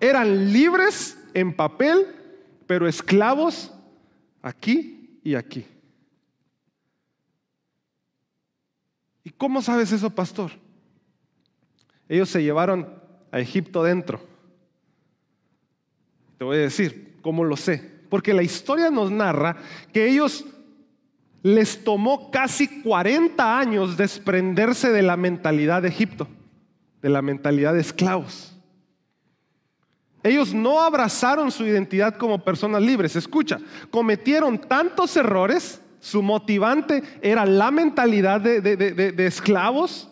Eran 0.00 0.52
libres 0.52 1.18
en 1.34 1.54
papel, 1.54 2.06
pero 2.66 2.86
esclavos 2.86 3.72
aquí 4.42 5.18
y 5.24 5.34
aquí. 5.34 5.66
¿Y 9.24 9.30
cómo 9.30 9.62
sabes 9.62 9.92
eso, 9.92 10.10
pastor? 10.10 10.50
Ellos 12.08 12.28
se 12.28 12.42
llevaron 12.42 12.88
a 13.30 13.40
Egipto 13.40 13.82
dentro. 13.82 14.20
Te 16.38 16.44
voy 16.44 16.56
a 16.56 16.60
decir 16.60 17.18
cómo 17.22 17.44
lo 17.44 17.56
sé. 17.56 17.90
Porque 18.08 18.34
la 18.34 18.42
historia 18.42 18.90
nos 18.90 19.10
narra 19.10 19.56
que 19.92 20.08
ellos 20.08 20.44
les 21.42 21.82
tomó 21.82 22.30
casi 22.30 22.82
40 22.82 23.58
años 23.58 23.96
desprenderse 23.96 24.90
de 24.90 25.02
la 25.02 25.16
mentalidad 25.16 25.82
de 25.82 25.88
Egipto, 25.88 26.28
de 27.00 27.08
la 27.08 27.22
mentalidad 27.22 27.74
de 27.74 27.80
esclavos. 27.80 28.56
Ellos 30.22 30.54
no 30.54 30.80
abrazaron 30.80 31.50
su 31.50 31.64
identidad 31.64 32.16
como 32.16 32.44
personas 32.44 32.82
libres. 32.82 33.16
Escucha, 33.16 33.58
cometieron 33.90 34.58
tantos 34.58 35.16
errores 35.16 35.80
su 36.02 36.20
motivante 36.20 37.00
era 37.22 37.46
la 37.46 37.70
mentalidad 37.70 38.40
de, 38.40 39.14
esclavos 39.24 40.10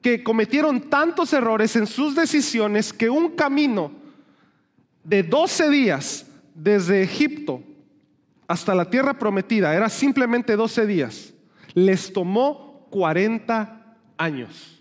que 0.00 0.22
cometieron 0.22 0.82
tantos 0.82 1.32
errores 1.32 1.74
en 1.74 1.84
sus 1.84 2.14
decisiones 2.14 2.92
que 2.92 3.10
un 3.10 3.30
camino 3.34 3.90
de 5.02 5.24
12 5.24 5.68
días 5.70 6.26
desde 6.54 7.02
Egipto 7.02 7.60
hasta 8.46 8.72
la 8.72 8.88
tierra 8.88 9.18
prometida 9.18 9.74
era 9.74 9.88
simplemente 9.88 10.54
12 10.54 10.86
días. 10.86 11.34
Les 11.74 12.12
tomó 12.12 12.86
40 12.90 13.96
años. 14.16 14.80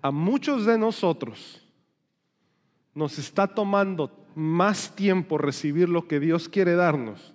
A 0.00 0.10
muchos 0.10 0.64
de 0.64 0.78
nosotros 0.78 1.62
nos 2.94 3.18
está 3.18 3.46
tomando 3.46 4.21
más 4.34 4.94
tiempo 4.94 5.38
recibir 5.38 5.88
lo 5.88 6.06
que 6.08 6.20
Dios 6.20 6.48
quiere 6.48 6.74
darnos, 6.74 7.34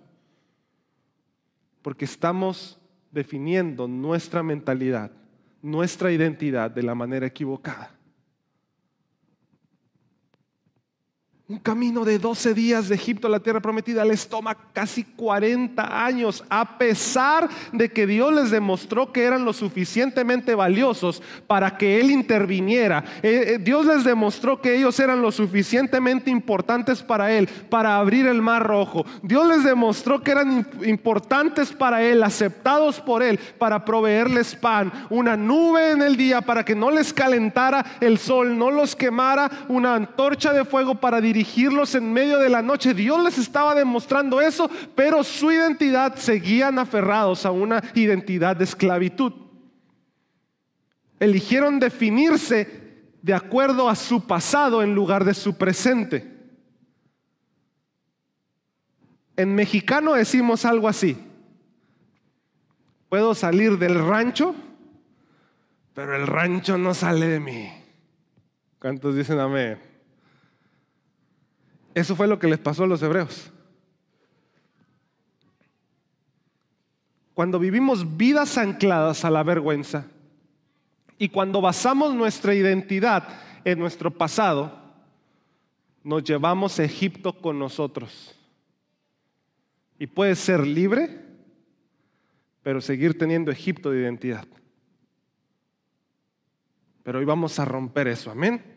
porque 1.81 2.05
estamos 2.05 2.79
definiendo 3.12 3.88
nuestra 3.88 4.43
mentalidad, 4.43 5.12
nuestra 5.62 6.12
identidad 6.12 6.69
de 6.71 6.83
la 6.83 6.95
manera 6.95 7.25
equivocada. 7.25 7.96
Un 11.49 11.60
camino 11.60 12.03
de 12.03 12.19
12 12.19 12.53
días 12.53 12.89
de 12.89 12.95
Egipto 12.95 13.27
a 13.27 13.29
la 13.29 13.39
tierra 13.39 13.62
prometida 13.62 14.03
les 14.03 14.27
toma 14.27 14.53
casi 14.73 15.05
40 15.05 16.05
años, 16.05 16.43
a 16.49 16.77
pesar 16.77 17.47
de 17.71 17.89
que 17.89 18.05
Dios 18.05 18.33
les 18.33 18.51
demostró 18.51 19.13
que 19.13 19.23
eran 19.23 19.45
lo 19.45 19.53
suficientemente 19.53 20.55
valiosos 20.55 21.23
para 21.47 21.77
que 21.77 22.01
Él 22.01 22.12
interviniera. 22.12 23.01
Eh, 23.23 23.43
eh, 23.47 23.57
Dios 23.60 23.86
les 23.86 24.03
demostró 24.03 24.60
que 24.60 24.75
ellos 24.75 24.99
eran 24.99 25.21
lo 25.21 25.31
suficientemente 25.31 26.29
importantes 26.29 27.01
para 27.01 27.31
Él, 27.31 27.47
para 27.69 27.97
abrir 27.97 28.27
el 28.27 28.41
mar 28.41 28.67
rojo. 28.67 29.05
Dios 29.21 29.47
les 29.47 29.63
demostró 29.63 30.21
que 30.21 30.31
eran 30.31 30.67
importantes 30.83 31.71
para 31.71 32.03
Él, 32.03 32.23
aceptados 32.23 32.99
por 32.99 33.23
Él, 33.23 33.39
para 33.57 33.86
proveerles 33.86 34.53
pan, 34.53 34.91
una 35.10 35.38
nube 35.38 35.91
en 35.91 36.01
el 36.01 36.17
día 36.17 36.41
para 36.41 36.65
que 36.65 36.75
no 36.75 36.91
les 36.91 37.13
calentara 37.13 37.86
el 38.01 38.17
sol, 38.17 38.57
no 38.57 38.69
los 38.69 38.97
quemara, 38.97 39.49
una 39.69 39.95
antorcha 39.95 40.51
de 40.51 40.65
fuego 40.65 40.95
para 40.95 41.21
dirigir 41.21 41.37
en 41.95 42.13
medio 42.13 42.39
de 42.39 42.50
la 42.50 42.62
noche. 42.62 42.93
Dios 42.93 43.23
les 43.23 43.38
estaba 43.38 43.76
demostrando 43.76 44.41
eso, 44.41 44.69
pero 44.95 45.23
su 45.23 45.52
identidad 45.52 46.15
seguían 46.15 46.80
aferrados 46.80 47.45
a 47.45 47.52
una 47.52 47.84
identidad 47.93 48.56
de 48.56 48.63
esclavitud. 48.63 49.34
Eligieron 51.19 51.80
definirse 51.80 52.88
de 53.21 53.34
acuerdo 53.34 53.89
a 53.89 53.95
su 53.95 54.26
pasado 54.26 54.84
en 54.84 54.95
lugar 54.95 55.26
de 55.26 55.34
su 55.34 55.58
presente. 55.58 56.38
En 59.36 59.54
mexicano 59.54 60.13
decimos 60.13 60.65
algo 60.65 60.88
así. 60.88 61.17
Puedo 63.10 63.36
salir 63.36 63.78
del 63.78 63.95
rancho, 64.00 64.56
pero 65.93 66.15
el 66.15 66.28
rancho 66.28 66.78
no 66.78 66.93
sale 66.93 67.28
de 67.28 67.39
mí. 67.39 67.69
¿Cuántos 68.80 69.15
dicen 69.15 69.39
amén? 69.39 69.80
Eso 71.97 72.15
fue 72.15 72.27
lo 72.27 72.38
que 72.38 72.45
les 72.45 72.60
pasó 72.60 72.83
a 72.83 72.88
los 72.88 73.01
hebreos. 73.01 73.51
Cuando 77.33 77.57
vivimos 77.57 78.15
vidas 78.17 78.60
ancladas 78.60 79.25
a 79.25 79.31
la 79.31 79.41
vergüenza 79.41 80.05
y 81.17 81.29
cuando 81.29 81.60
basamos 81.60 82.13
nuestra 82.13 82.53
identidad 82.53 83.27
en 83.65 83.79
nuestro 83.79 84.12
pasado, 84.12 84.79
nos 86.03 86.23
llevamos 86.23 86.79
a 86.79 86.83
Egipto 86.83 87.41
con 87.41 87.57
nosotros. 87.57 88.36
Y 89.97 90.05
puedes 90.05 90.38
ser 90.38 90.67
libre, 90.67 91.19
pero 92.62 92.79
seguir 92.79 93.17
teniendo 93.17 93.49
Egipto 93.49 93.89
de 93.89 94.01
identidad. 94.01 94.45
Pero 97.01 97.17
hoy 97.17 97.25
vamos 97.25 97.57
a 97.57 97.65
romper 97.65 98.07
eso, 98.07 98.29
amén 98.29 98.76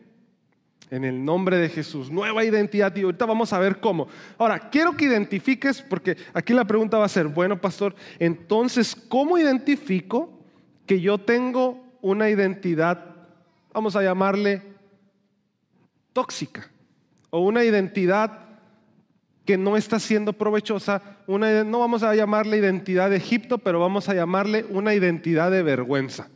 en 0.91 1.05
el 1.05 1.23
nombre 1.23 1.57
de 1.57 1.69
Jesús. 1.69 2.11
Nueva 2.11 2.43
identidad 2.43 2.95
y 2.95 3.01
ahorita 3.01 3.25
vamos 3.25 3.53
a 3.53 3.59
ver 3.59 3.79
cómo. 3.79 4.07
Ahora, 4.37 4.69
quiero 4.69 4.95
que 4.95 5.05
identifiques, 5.05 5.81
porque 5.81 6.17
aquí 6.33 6.53
la 6.53 6.65
pregunta 6.65 6.97
va 6.97 7.05
a 7.05 7.09
ser, 7.09 7.27
bueno, 7.27 7.59
pastor, 7.59 7.95
entonces, 8.19 8.95
¿cómo 9.07 9.37
identifico 9.37 10.29
que 10.85 10.99
yo 10.99 11.17
tengo 11.17 11.81
una 12.01 12.29
identidad, 12.29 13.05
vamos 13.73 13.95
a 13.95 14.03
llamarle 14.03 14.61
tóxica, 16.11 16.69
o 17.29 17.39
una 17.39 17.63
identidad 17.63 18.49
que 19.45 19.57
no 19.57 19.77
está 19.77 19.97
siendo 19.97 20.33
provechosa, 20.33 21.01
una, 21.25 21.63
no 21.63 21.79
vamos 21.79 22.03
a 22.03 22.13
llamarle 22.13 22.57
identidad 22.57 23.09
de 23.09 23.15
Egipto, 23.15 23.59
pero 23.59 23.79
vamos 23.79 24.09
a 24.09 24.13
llamarle 24.13 24.65
una 24.69 24.93
identidad 24.93 25.51
de 25.51 25.63
vergüenza. 25.63 26.29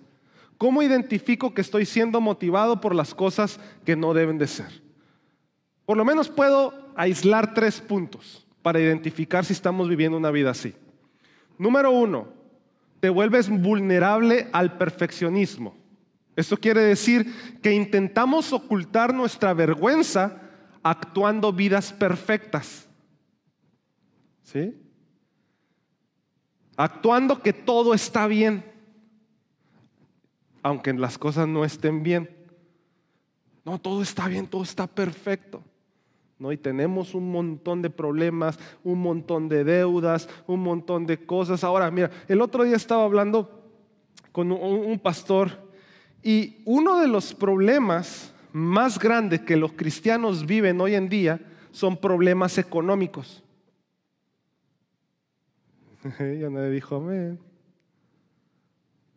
¿Cómo 0.58 0.82
identifico 0.82 1.54
que 1.54 1.62
estoy 1.62 1.86
siendo 1.86 2.22
motivado 2.22 2.80
por 2.80 2.96
las 2.96 3.14
cosas 3.14 3.60
que 3.86 3.96
no 3.96 4.14
deben 4.14 4.38
de 4.38 4.48
ser? 4.48 4.82
Por 5.86 5.98
lo 5.98 6.06
menos 6.06 6.30
puedo 6.30 6.74
aislar 6.96 7.54
tres 7.54 7.82
puntos 7.82 8.48
para 8.62 8.80
identificar 8.80 9.46
si 9.46 9.54
estamos 9.54 9.90
viviendo 9.90 10.18
una 10.18 10.32
vida 10.32 10.52
así. 10.52 10.74
Número 11.58 11.92
uno, 11.92 12.30
te 13.00 13.10
vuelves 13.10 13.50
vulnerable 13.50 14.48
al 14.52 14.78
perfeccionismo. 14.78 15.76
Esto 16.36 16.58
quiere 16.58 16.82
decir 16.82 17.60
que 17.62 17.74
intentamos 17.74 18.52
ocultar 18.52 19.14
nuestra 19.14 19.54
vergüenza 19.54 20.42
actuando 20.84 21.54
vidas 21.54 21.94
perfectas. 21.94 22.88
¿Sí? 24.44 24.76
Actuando 26.76 27.42
que 27.42 27.54
todo 27.54 27.94
está 27.94 28.28
bien 28.28 28.75
aunque 30.66 30.92
las 30.94 31.20
cosas 31.20 31.48
no 31.48 31.64
estén 31.64 32.02
bien. 32.02 32.28
No, 33.64 33.78
todo 33.78 34.02
está 34.02 34.28
bien, 34.28 34.48
todo 34.48 34.64
está 34.64 34.88
perfecto. 34.88 35.62
¿no? 36.40 36.52
Y 36.52 36.58
tenemos 36.58 37.14
un 37.14 37.32
montón 37.32 37.84
de 37.84 37.92
problemas, 37.92 38.58
un 38.84 39.00
montón 39.00 39.48
de 39.48 39.64
deudas, 39.64 40.28
un 40.48 40.62
montón 40.62 41.06
de 41.06 41.24
cosas. 41.24 41.64
Ahora, 41.64 41.92
mira, 41.92 42.10
el 42.28 42.42
otro 42.42 42.64
día 42.64 42.78
estaba 42.78 43.04
hablando 43.04 43.64
con 44.32 44.52
un, 44.52 44.98
pastor 44.98 45.52
y 46.24 46.64
uno 46.66 47.00
de 47.00 47.10
los 47.10 47.36
problemas 47.36 48.34
más 48.52 48.98
grandes 48.98 49.42
que 49.42 49.58
los 49.58 49.74
cristianos 49.74 50.48
viven 50.48 50.82
hoy 50.82 50.96
en 50.96 51.10
día 51.10 51.40
son 51.70 51.96
problemas 51.96 52.58
económicos. 52.58 53.44
ya 56.18 56.50
nadie 56.50 56.72
dijo 56.72 56.96
amén. 56.96 57.38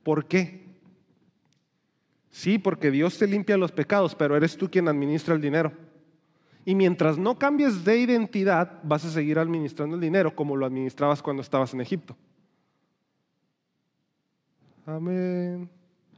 ¿Por 0.03 0.27
qué? 0.27 0.68
Sí, 2.39 2.57
porque 2.57 2.93
Dios 2.93 3.19
te 3.19 3.27
limpia 3.27 3.57
los 3.57 3.73
pecados, 3.73 4.15
pero 4.15 4.37
eres 4.37 4.57
tú 4.57 4.71
quien 4.71 4.87
administra 4.87 5.35
el 5.35 5.41
dinero. 5.41 5.73
Y 6.65 6.77
mientras 6.77 7.19
no 7.19 7.37
cambies 7.37 7.85
de 7.85 7.99
identidad, 7.99 8.79
vas 8.85 9.05
a 9.05 9.11
seguir 9.11 9.41
administrando 9.41 9.97
el 9.97 10.01
dinero 10.01 10.33
como 10.37 10.55
lo 10.55 10.65
administrabas 10.65 11.21
cuando 11.21 11.43
estabas 11.43 11.75
en 11.75 11.81
Egipto. 11.81 12.17
Amén. 14.87 15.69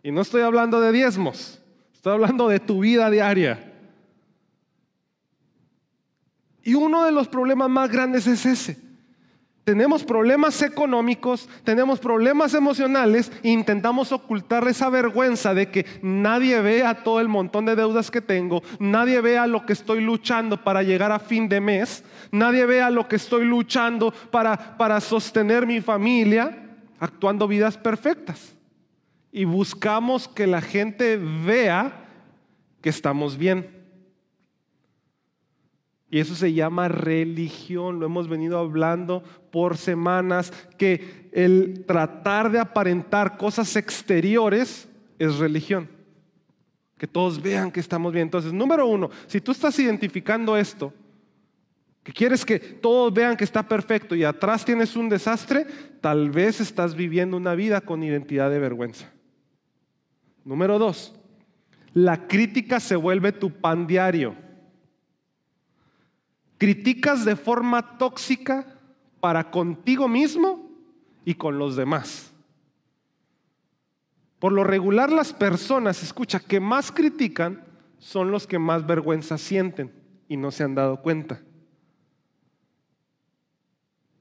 Y 0.02 0.12
no 0.12 0.20
estoy 0.20 0.42
hablando 0.42 0.78
de 0.82 0.92
diezmos, 0.92 1.58
estoy 1.94 2.12
hablando 2.12 2.48
de 2.48 2.60
tu 2.60 2.80
vida 2.80 3.10
diaria. 3.10 3.72
Y 6.62 6.74
uno 6.74 7.06
de 7.06 7.12
los 7.12 7.28
problemas 7.28 7.70
más 7.70 7.90
grandes 7.90 8.26
es 8.26 8.44
ese 8.44 8.89
tenemos 9.70 10.02
problemas 10.02 10.62
económicos, 10.62 11.48
tenemos 11.62 12.00
problemas 12.00 12.54
emocionales 12.54 13.30
e 13.44 13.50
intentamos 13.50 14.10
ocultar 14.10 14.66
esa 14.66 14.90
vergüenza 14.90 15.54
de 15.54 15.70
que 15.70 15.86
nadie 16.02 16.60
vea 16.60 17.04
todo 17.04 17.20
el 17.20 17.28
montón 17.28 17.66
de 17.66 17.76
deudas 17.76 18.10
que 18.10 18.20
tengo, 18.20 18.64
nadie 18.80 19.20
vea 19.20 19.46
lo 19.46 19.64
que 19.66 19.72
estoy 19.72 20.00
luchando 20.00 20.56
para 20.64 20.82
llegar 20.82 21.12
a 21.12 21.20
fin 21.20 21.48
de 21.48 21.60
mes, 21.60 22.02
nadie 22.32 22.66
vea 22.66 22.90
lo 22.90 23.06
que 23.06 23.14
estoy 23.14 23.44
luchando 23.44 24.12
para, 24.32 24.76
para 24.76 25.00
sostener 25.00 25.68
mi 25.68 25.80
familia, 25.80 26.76
actuando 26.98 27.46
vidas 27.46 27.78
perfectas. 27.78 28.56
Y 29.30 29.44
buscamos 29.44 30.26
que 30.26 30.48
la 30.48 30.62
gente 30.62 31.16
vea 31.16 32.08
que 32.80 32.88
estamos 32.88 33.38
bien. 33.38 33.79
Y 36.10 36.18
eso 36.18 36.34
se 36.34 36.52
llama 36.52 36.88
religión, 36.88 38.00
lo 38.00 38.06
hemos 38.06 38.28
venido 38.28 38.58
hablando 38.58 39.22
por 39.52 39.76
semanas, 39.76 40.52
que 40.76 41.28
el 41.32 41.84
tratar 41.86 42.50
de 42.50 42.58
aparentar 42.58 43.36
cosas 43.36 43.76
exteriores 43.76 44.88
es 45.20 45.38
religión. 45.38 45.88
Que 46.98 47.06
todos 47.06 47.40
vean 47.40 47.70
que 47.70 47.78
estamos 47.78 48.12
bien. 48.12 48.24
Entonces, 48.24 48.52
número 48.52 48.86
uno, 48.86 49.08
si 49.28 49.40
tú 49.40 49.52
estás 49.52 49.78
identificando 49.78 50.56
esto, 50.56 50.92
que 52.02 52.12
quieres 52.12 52.44
que 52.44 52.58
todos 52.58 53.14
vean 53.14 53.36
que 53.36 53.44
está 53.44 53.68
perfecto 53.68 54.16
y 54.16 54.24
atrás 54.24 54.64
tienes 54.64 54.96
un 54.96 55.08
desastre, 55.08 55.64
tal 56.00 56.30
vez 56.30 56.60
estás 56.60 56.96
viviendo 56.96 57.36
una 57.36 57.54
vida 57.54 57.82
con 57.82 58.02
identidad 58.02 58.50
de 58.50 58.58
vergüenza. 58.58 59.12
Número 60.44 60.78
dos, 60.78 61.14
la 61.94 62.26
crítica 62.26 62.80
se 62.80 62.96
vuelve 62.96 63.30
tu 63.30 63.50
pan 63.50 63.86
diario 63.86 64.49
criticas 66.60 67.24
de 67.24 67.36
forma 67.36 67.96
tóxica 67.96 68.66
para 69.18 69.50
contigo 69.50 70.08
mismo 70.08 70.70
y 71.24 71.32
con 71.32 71.58
los 71.58 71.74
demás. 71.74 72.34
Por 74.38 74.52
lo 74.52 74.62
regular 74.62 75.10
las 75.10 75.32
personas, 75.32 76.02
escucha, 76.02 76.38
que 76.38 76.60
más 76.60 76.92
critican 76.92 77.64
son 77.98 78.30
los 78.30 78.46
que 78.46 78.58
más 78.58 78.86
vergüenza 78.86 79.38
sienten 79.38 79.90
y 80.28 80.36
no 80.36 80.50
se 80.50 80.62
han 80.62 80.74
dado 80.74 81.00
cuenta. 81.00 81.40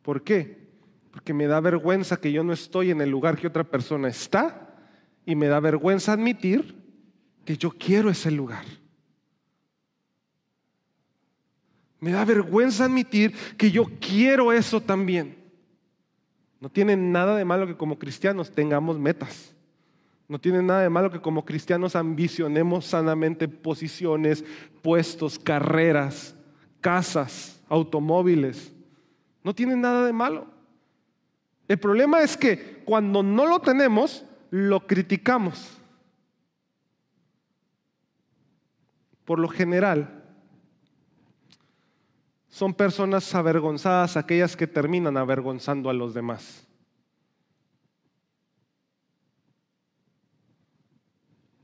¿Por 0.02 0.24
qué? 0.24 0.70
Porque 1.12 1.34
me 1.34 1.46
da 1.46 1.60
vergüenza 1.60 2.22
que 2.22 2.32
yo 2.32 2.46
no 2.46 2.54
estoy 2.54 2.92
en 2.92 3.02
el 3.02 3.10
lugar 3.10 3.38
que 3.38 3.48
otra 3.48 3.66
persona 3.66 4.08
está 4.08 4.78
y 5.26 5.36
me 5.36 5.48
da 5.48 5.60
vergüenza 5.60 6.14
admitir 6.14 6.82
que 7.44 7.58
yo 7.58 7.72
quiero 7.72 8.10
ese 8.10 8.32
lugar. 8.32 8.64
Me 12.00 12.12
da 12.12 12.24
vergüenza 12.24 12.86
admitir 12.86 13.34
que 13.58 13.72
yo 13.72 13.86
quiero 14.00 14.54
eso 14.54 14.82
también. 14.82 15.38
No 16.60 16.70
tiene 16.70 16.96
nada 16.96 17.36
de 17.36 17.46
malo 17.46 17.68
que 17.68 17.76
como 17.76 18.00
cristianos 18.00 18.52
tengamos 18.52 19.00
metas. 19.00 19.54
No 20.28 20.40
tiene 20.40 20.62
nada 20.62 20.82
de 20.82 20.90
malo 20.90 21.10
que 21.10 21.22
como 21.22 21.44
cristianos 21.44 21.96
ambicionemos 21.96 22.86
sanamente 22.86 23.48
posiciones, 23.48 24.46
puestos, 24.82 25.40
carreras, 25.40 26.36
casas, 26.82 27.62
automóviles. 27.68 28.72
No 29.44 29.56
tienen 29.56 29.82
nada 29.82 30.06
de 30.06 30.14
malo. 30.14 30.48
El 31.68 31.80
problema 31.80 32.22
es 32.22 32.38
que 32.38 32.82
cuando 32.86 33.24
no 33.24 33.46
lo 33.46 33.60
tenemos, 33.60 34.26
lo 34.52 34.86
criticamos. 34.86 35.78
Por 39.26 39.40
lo 39.40 39.48
general, 39.48 40.19
son 42.50 42.74
personas 42.74 43.34
avergonzadas 43.36 44.18
aquellas 44.18 44.56
que 44.56 44.68
terminan 44.68 45.18
avergonzando 45.18 45.90
a 45.90 45.94
los 45.94 46.14
demás. 46.14 46.68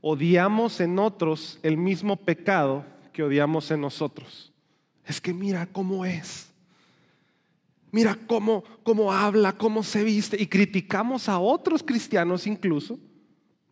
Odiamos 0.00 0.80
en 0.80 0.98
otros 0.98 1.58
el 1.62 1.76
mismo 1.76 2.16
pecado 2.16 2.84
que 3.12 3.24
odiamos 3.24 3.70
en 3.72 3.80
nosotros. 3.80 4.52
Es 5.04 5.20
que 5.20 5.34
mira 5.34 5.66
cómo 5.66 6.04
es. 6.04 6.48
Mira 7.90 8.16
cómo, 8.26 8.62
cómo 8.84 9.12
habla, 9.12 9.52
cómo 9.52 9.82
se 9.82 10.04
viste. 10.04 10.40
Y 10.40 10.46
criticamos 10.46 11.28
a 11.28 11.38
otros 11.38 11.82
cristianos 11.82 12.46
incluso 12.46 12.98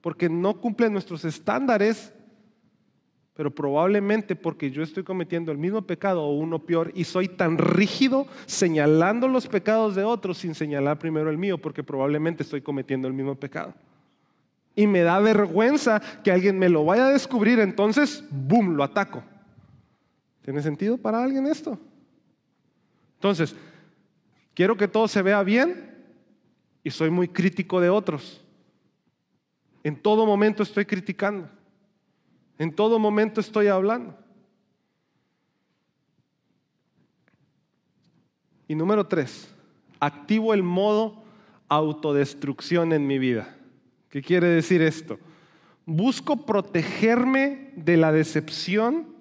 porque 0.01 0.29
no 0.29 0.61
cumplen 0.61 0.93
nuestros 0.93 1.25
estándares 1.25 2.13
pero 3.35 3.51
probablemente 3.53 4.37
porque 4.37 4.71
yo 4.71 4.83
estoy 4.83 5.03
cometiendo 5.03 5.51
el 5.51 5.59
mismo 5.59 5.83
pecado 5.83 6.23
o 6.23 6.35
uno 6.35 6.61
peor 6.61 6.93
y 6.95 7.03
soy 7.03 7.29
tan 7.29 7.59
rígido 7.59 8.29
señalando 8.47 9.27
los 9.27 9.49
pecados 9.49 9.97
de 9.97 10.05
otros 10.05 10.39
sin 10.39 10.55
señalar 10.55 11.01
primero 11.01 11.29
el 11.31 11.37
mío, 11.37 11.59
porque 11.59 11.83
probablemente 11.83 12.45
estoy 12.45 12.63
cometiendo 12.63 13.09
el 13.09 13.15
mismo 13.15 13.35
pecado. 13.35 13.75
Y 14.77 14.87
me 14.87 15.01
da 15.01 15.19
vergüenza 15.19 16.01
que 16.23 16.31
alguien 16.31 16.59
me 16.59 16.69
lo 16.69 16.85
vaya 16.85 17.07
a 17.07 17.11
descubrir, 17.11 17.59
entonces, 17.59 18.25
¡boom!, 18.31 18.77
lo 18.77 18.85
ataco. 18.85 19.23
¿Tiene 20.43 20.63
sentido 20.63 20.97
para 20.97 21.23
alguien 21.23 21.47
esto? 21.47 21.79
Entonces, 23.17 23.57
quiero 24.55 24.77
que 24.77 24.87
todo 24.87 25.09
se 25.09 25.23
vea 25.23 25.43
bien 25.43 25.93
y 26.85 26.91
soy 26.91 27.11
muy 27.11 27.27
crítico 27.27 27.81
de 27.81 27.89
otros. 27.89 28.45
En 29.83 29.97
todo 29.97 30.25
momento 30.25 30.63
estoy 30.63 30.85
criticando. 30.85 31.49
En 32.59 32.75
todo 32.75 32.99
momento 32.99 33.41
estoy 33.41 33.67
hablando. 33.67 34.17
Y 38.69 38.75
número 38.75 39.07
tres, 39.07 39.49
activo 40.01 40.55
el 40.55 40.63
modo 40.63 41.23
autodestrucción 41.69 42.93
en 42.93 43.07
mi 43.07 43.19
vida. 43.19 43.57
¿Qué 44.09 44.23
quiere 44.23 44.47
decir 44.49 44.81
esto? 44.81 45.19
Busco 45.87 46.47
protegerme 46.47 47.73
de 47.77 47.97
la 47.97 48.13
decepción 48.13 49.15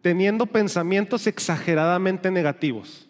teniendo 0.00 0.46
pensamientos 0.46 1.26
exageradamente 1.26 2.30
negativos. 2.30 3.08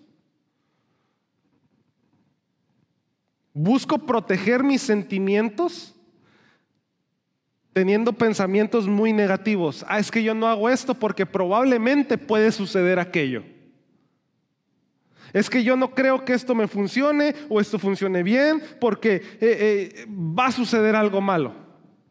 Busco 3.53 3.99
proteger 3.99 4.63
mis 4.63 4.83
sentimientos 4.83 5.94
teniendo 7.75 8.13
pensamientos 8.13 8.87
muy 8.87 9.13
negativos. 9.13 9.85
Ah, 9.89 9.99
es 9.99 10.11
que 10.11 10.23
yo 10.23 10.33
no 10.33 10.47
hago 10.47 10.71
esto 10.71 10.95
porque 10.95 11.27
probablemente 11.27 12.17
puede 12.17 12.51
suceder 12.53 12.99
aquello. 12.99 13.43
Es 15.33 15.51
que 15.51 15.65
yo 15.65 15.77
no 15.77 15.91
creo 15.91 16.25
que 16.25 16.33
esto 16.33 16.55
me 16.55 16.69
funcione 16.69 17.35
o 17.49 17.61
esto 17.61 17.79
funcione 17.81 18.23
bien 18.23 18.63
porque 18.81 19.17
eh, 19.17 19.23
eh, 19.41 20.07
va 20.09 20.47
a 20.47 20.53
suceder 20.53 20.95
algo 20.95 21.21
malo. 21.21 21.53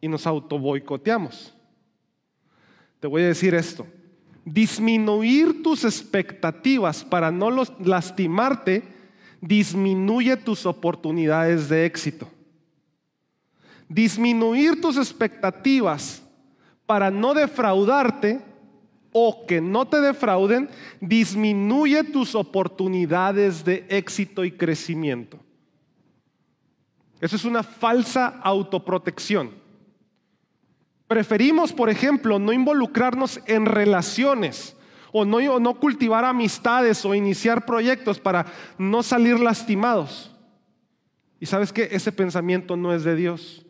Y 0.02 0.10
nos 0.10 0.28
auto 0.28 0.60
boicoteamos. 0.60 1.56
Te 3.00 3.08
voy 3.08 3.22
a 3.22 3.28
decir 3.28 3.56
esto. 3.56 3.88
Disminuir 4.44 5.64
tus 5.64 5.86
expectativas 5.86 7.06
para 7.06 7.32
no 7.32 7.50
lastimarte 7.80 8.84
disminuye 9.40 10.36
tus 10.36 10.66
oportunidades 10.66 11.70
de 11.70 11.86
éxito 11.86 12.33
disminuir 13.94 14.82
tus 14.82 14.98
expectativas 14.98 16.24
para 16.86 17.12
no 17.12 17.34
defraudarte 17.34 18.42
o 19.12 19.46
que 19.46 19.62
no 19.62 19.88
te 19.88 20.02
defrauden, 20.02 20.70
disminuye 21.00 22.04
tus 22.04 22.34
oportunidades 22.34 23.64
de 23.64 23.86
éxito 23.90 24.44
y 24.44 24.52
crecimiento. 24.52 25.40
Eso 27.22 27.36
es 27.36 27.46
una 27.46 27.62
falsa 27.62 28.40
autoprotección. 28.42 29.52
Preferimos, 31.08 31.72
por 31.72 31.90
ejemplo, 31.90 32.40
no 32.40 32.52
involucrarnos 32.52 33.40
en 33.46 33.68
relaciones 33.68 34.76
o 35.12 35.24
no, 35.24 35.60
no 35.60 35.80
cultivar 35.80 36.26
amistades 36.26 37.06
o 37.06 37.14
iniciar 37.14 37.66
proyectos 37.66 38.20
para 38.20 38.48
no 38.80 39.04
salir 39.04 39.40
lastimados. 39.40 40.36
Y 41.40 41.46
sabes 41.46 41.72
que 41.72 41.90
ese 41.92 42.12
pensamiento 42.12 42.76
no 42.76 42.94
es 42.94 43.04
de 43.04 43.16
Dios. 43.16 43.63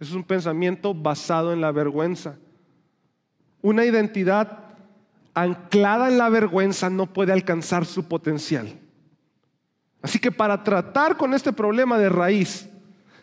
Es 0.00 0.12
un 0.12 0.24
pensamiento 0.24 0.94
basado 0.94 1.52
en 1.52 1.60
la 1.60 1.70
vergüenza. 1.72 2.36
Una 3.60 3.84
identidad 3.84 4.58
anclada 5.34 6.08
en 6.08 6.16
la 6.16 6.30
vergüenza 6.30 6.88
no 6.88 7.06
puede 7.06 7.32
alcanzar 7.32 7.84
su 7.84 8.08
potencial. 8.08 8.78
Así 10.02 10.18
que 10.18 10.32
para 10.32 10.64
tratar 10.64 11.18
con 11.18 11.34
este 11.34 11.52
problema 11.52 11.98
de 11.98 12.08
raíz, 12.08 12.66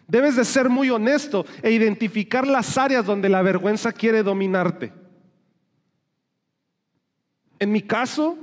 debes 0.08 0.36
de 0.36 0.46
ser 0.46 0.70
muy 0.70 0.92
honesto 0.92 1.46
e 1.63 1.72
identificar 1.72 2.46
las 2.46 2.78
áreas 2.78 3.06
donde 3.06 3.28
la 3.28 3.42
vergüenza 3.42 3.92
quiere 3.92 4.22
dominarte. 4.22 4.94
En 7.58 7.72
mi 7.72 7.82
caso, 7.82 8.38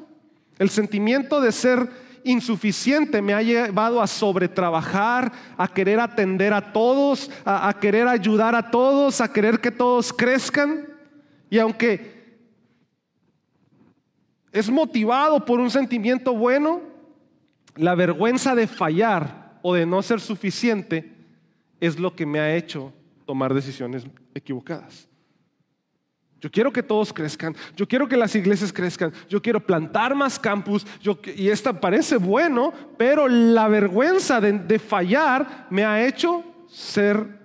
el 0.58 0.70
sentimiento 0.70 1.40
de 1.40 1.52
ser 1.52 1.88
insuficiente 2.24 3.22
me 3.22 3.34
ha 3.34 3.42
llevado 3.42 4.00
a 4.00 4.06
sobretrabajar, 4.06 5.30
a 5.56 5.68
querer 5.68 6.00
atender 6.00 6.52
a 6.52 6.72
todos, 6.72 7.30
a, 7.44 7.72
querer 7.78 8.08
ayudar 8.08 8.54
a 8.54 8.70
todos, 8.70 9.20
a 9.20 9.32
querer 9.32 9.60
que 9.60 9.70
todos 9.70 10.12
crezcan. 10.12 10.88
Y 11.50 11.58
aunque 11.58 12.14
es 14.50 14.70
motivado 14.70 15.44
por 15.44 15.60
un 15.60 15.70
sentimiento 15.70 16.34
bueno, 16.34 16.80
la 17.76 17.94
vergüenza 17.94 18.54
de 18.54 18.66
fallar 18.66 19.58
o 19.62 19.74
de 19.74 19.84
no 19.86 20.02
ser 20.02 20.20
suficiente 20.20 21.12
es 21.80 21.98
lo 21.98 22.14
que 22.16 22.24
me 22.24 22.40
ha 22.40 22.56
hecho 22.56 22.92
tomar 23.26 23.52
decisiones 23.52 24.06
equivocadas. 24.34 25.08
Yo 26.44 26.50
quiero 26.50 26.70
que 26.70 26.82
todos 26.82 27.10
crezcan, 27.10 27.56
yo 27.74 27.88
quiero 27.88 28.06
que 28.06 28.18
las 28.18 28.34
iglesias 28.34 28.70
crezcan, 28.70 29.14
yo 29.30 29.40
quiero 29.40 29.60
plantar 29.64 30.14
más 30.14 30.38
campus, 30.38 30.86
y 31.34 31.48
esta 31.48 31.80
parece 31.80 32.18
bueno, 32.18 32.70
pero 32.98 33.28
la 33.28 33.66
vergüenza 33.66 34.42
de, 34.42 34.78
fallar 34.78 35.66
me 35.70 35.86
ha 35.86 36.06
hecho 36.06 36.44
ser 36.68 37.40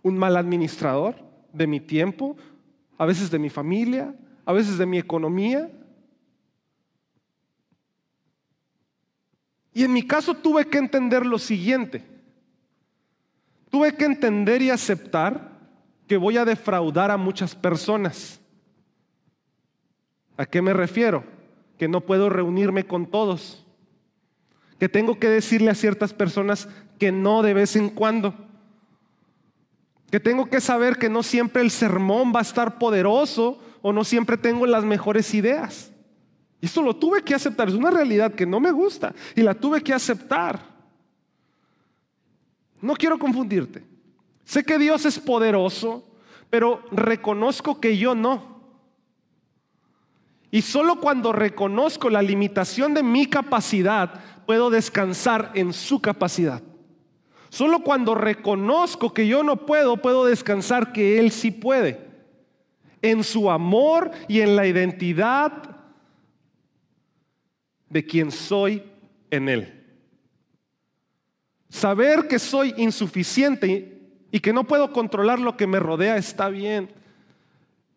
un 0.00 0.16
mal 0.16 0.38
administrador 0.38 1.16
de 1.52 1.66
mi 1.66 1.80
tiempo, 1.80 2.34
a 2.96 3.04
veces 3.04 3.30
de 3.30 3.38
mi 3.38 3.50
familia, 3.50 4.14
a 4.46 4.54
veces 4.54 4.78
de 4.78 4.86
mi 4.86 4.96
economía. 4.96 5.70
Y 9.74 9.84
en 9.84 9.92
mi 9.92 10.06
caso 10.06 10.32
tuve 10.32 10.64
que 10.64 10.78
entender 10.78 11.26
lo 11.26 11.38
siguiente. 11.38 12.02
Tuve 13.68 13.94
que 13.94 14.06
entender 14.06 14.62
y 14.62 14.70
aceptar 14.70 15.57
que 16.08 16.16
voy 16.16 16.38
a 16.38 16.44
defraudar 16.44 17.10
a 17.10 17.16
muchas 17.16 17.54
personas. 17.54 18.40
¿A 20.36 20.46
qué 20.46 20.62
me 20.62 20.72
refiero? 20.72 21.24
Que 21.76 21.86
no 21.86 22.00
puedo 22.00 22.30
reunirme 22.30 22.84
con 22.84 23.06
todos. 23.06 23.64
Que 24.80 24.88
tengo 24.88 25.18
que 25.18 25.28
decirle 25.28 25.70
a 25.70 25.74
ciertas 25.74 26.12
personas 26.14 26.68
que 26.98 27.12
no 27.12 27.42
de 27.42 27.54
vez 27.54 27.76
en 27.76 27.90
cuando. 27.90 28.34
Que 30.10 30.18
tengo 30.18 30.46
que 30.46 30.60
saber 30.60 30.96
que 30.96 31.10
no 31.10 31.22
siempre 31.22 31.62
el 31.62 31.70
sermón 31.70 32.32
va 32.34 32.38
a 32.38 32.42
estar 32.42 32.78
poderoso 32.78 33.60
o 33.82 33.92
no 33.92 34.02
siempre 34.02 34.38
tengo 34.38 34.66
las 34.66 34.84
mejores 34.84 35.34
ideas. 35.34 35.92
Y 36.60 36.66
esto 36.66 36.82
lo 36.82 36.96
tuve 36.96 37.22
que 37.22 37.34
aceptar. 37.34 37.68
Es 37.68 37.74
una 37.74 37.90
realidad 37.90 38.32
que 38.32 38.46
no 38.46 38.58
me 38.60 38.70
gusta 38.70 39.14
y 39.36 39.42
la 39.42 39.54
tuve 39.54 39.82
que 39.82 39.92
aceptar. 39.92 40.60
No 42.80 42.94
quiero 42.94 43.18
confundirte. 43.18 43.87
Sé 44.48 44.64
que 44.64 44.78
Dios 44.78 45.04
es 45.04 45.18
poderoso, 45.18 46.02
pero 46.48 46.82
reconozco 46.90 47.82
que 47.82 47.98
yo 47.98 48.14
no. 48.14 48.62
Y 50.50 50.62
solo 50.62 51.00
cuando 51.00 51.32
reconozco 51.32 52.08
la 52.08 52.22
limitación 52.22 52.94
de 52.94 53.02
mi 53.02 53.26
capacidad, 53.26 54.22
puedo 54.46 54.70
descansar 54.70 55.52
en 55.54 55.74
su 55.74 56.00
capacidad. 56.00 56.62
Solo 57.50 57.80
cuando 57.80 58.14
reconozco 58.14 59.12
que 59.12 59.28
yo 59.28 59.42
no 59.42 59.66
puedo, 59.66 59.98
puedo 59.98 60.24
descansar 60.24 60.94
que 60.94 61.18
Él 61.18 61.30
sí 61.30 61.50
puede. 61.50 62.08
En 63.02 63.24
su 63.24 63.50
amor 63.50 64.10
y 64.28 64.40
en 64.40 64.56
la 64.56 64.66
identidad 64.66 65.76
de 67.90 68.06
quien 68.06 68.32
soy 68.32 68.82
en 69.30 69.50
Él. 69.50 69.84
Saber 71.68 72.26
que 72.26 72.38
soy 72.38 72.72
insuficiente 72.78 73.97
y 74.30 74.40
que 74.40 74.52
no 74.52 74.64
puedo 74.64 74.92
controlar 74.92 75.38
lo 75.38 75.56
que 75.56 75.66
me 75.66 75.80
rodea 75.80 76.16
está 76.16 76.48
bien, 76.48 76.90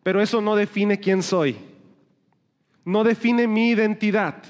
pero 0.02 0.20
eso 0.20 0.40
no 0.40 0.56
define 0.56 1.00
quién 1.00 1.22
soy. 1.22 1.56
no 2.84 3.04
define 3.04 3.46
mi 3.46 3.70
identidad, 3.70 4.42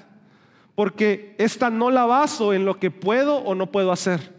porque 0.74 1.34
esta 1.38 1.68
no 1.68 1.90
la 1.90 2.06
baso 2.06 2.54
en 2.54 2.64
lo 2.64 2.78
que 2.78 2.90
puedo 2.90 3.36
o 3.36 3.54
no 3.54 3.70
puedo 3.70 3.92
hacer. 3.92 4.32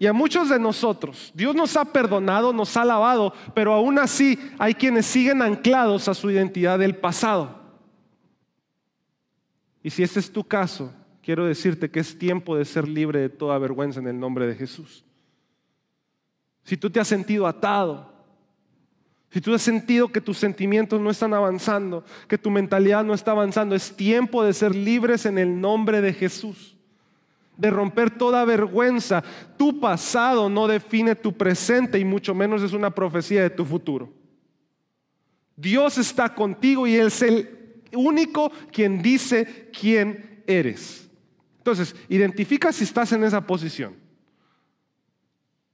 Y 0.00 0.06
a 0.06 0.12
muchos 0.12 0.48
de 0.48 0.58
nosotros, 0.58 1.30
Dios 1.34 1.54
nos 1.54 1.76
ha 1.76 1.84
perdonado, 1.84 2.52
nos 2.52 2.76
ha 2.76 2.84
lavado, 2.84 3.32
pero 3.54 3.72
aún 3.72 4.00
así 4.00 4.36
hay 4.58 4.74
quienes 4.74 5.06
siguen 5.06 5.40
anclados 5.42 6.08
a 6.08 6.14
su 6.14 6.30
identidad 6.30 6.78
del 6.80 6.96
pasado. 6.96 7.62
Y 9.82 9.90
si 9.90 10.02
este 10.02 10.18
es 10.18 10.32
tu 10.32 10.42
caso, 10.42 10.92
quiero 11.22 11.46
decirte 11.46 11.90
que 11.90 12.00
es 12.00 12.18
tiempo 12.18 12.56
de 12.56 12.64
ser 12.64 12.88
libre 12.88 13.20
de 13.20 13.28
toda 13.28 13.56
vergüenza 13.58 14.00
en 14.00 14.08
el 14.08 14.18
nombre 14.18 14.46
de 14.46 14.56
Jesús. 14.56 15.04
Si 16.64 16.76
tú 16.76 16.90
te 16.90 17.00
has 17.00 17.08
sentido 17.08 17.46
atado, 17.46 18.12
si 19.30 19.40
tú 19.40 19.52
has 19.54 19.62
sentido 19.62 20.08
que 20.08 20.20
tus 20.20 20.38
sentimientos 20.38 21.00
no 21.00 21.10
están 21.10 21.34
avanzando, 21.34 22.04
que 22.28 22.38
tu 22.38 22.50
mentalidad 22.50 23.04
no 23.04 23.14
está 23.14 23.32
avanzando, 23.32 23.74
es 23.74 23.94
tiempo 23.94 24.44
de 24.44 24.52
ser 24.52 24.74
libres 24.74 25.26
en 25.26 25.38
el 25.38 25.60
nombre 25.60 26.00
de 26.00 26.12
Jesús 26.12 26.74
de 27.56 27.70
romper 27.70 28.10
toda 28.10 28.44
vergüenza. 28.44 29.22
Tu 29.56 29.80
pasado 29.80 30.48
no 30.48 30.66
define 30.66 31.14
tu 31.14 31.32
presente 31.32 31.98
y 31.98 32.04
mucho 32.04 32.34
menos 32.34 32.62
es 32.62 32.72
una 32.72 32.90
profecía 32.90 33.42
de 33.42 33.50
tu 33.50 33.64
futuro. 33.64 34.12
Dios 35.56 35.98
está 35.98 36.34
contigo 36.34 36.86
y 36.86 36.96
Él 36.96 37.06
es 37.08 37.22
el 37.22 37.48
único 37.92 38.50
quien 38.72 39.02
dice 39.02 39.70
quién 39.78 40.42
eres. 40.46 41.08
Entonces, 41.58 41.94
identifica 42.08 42.72
si 42.72 42.84
estás 42.84 43.12
en 43.12 43.24
esa 43.24 43.46
posición. 43.46 43.94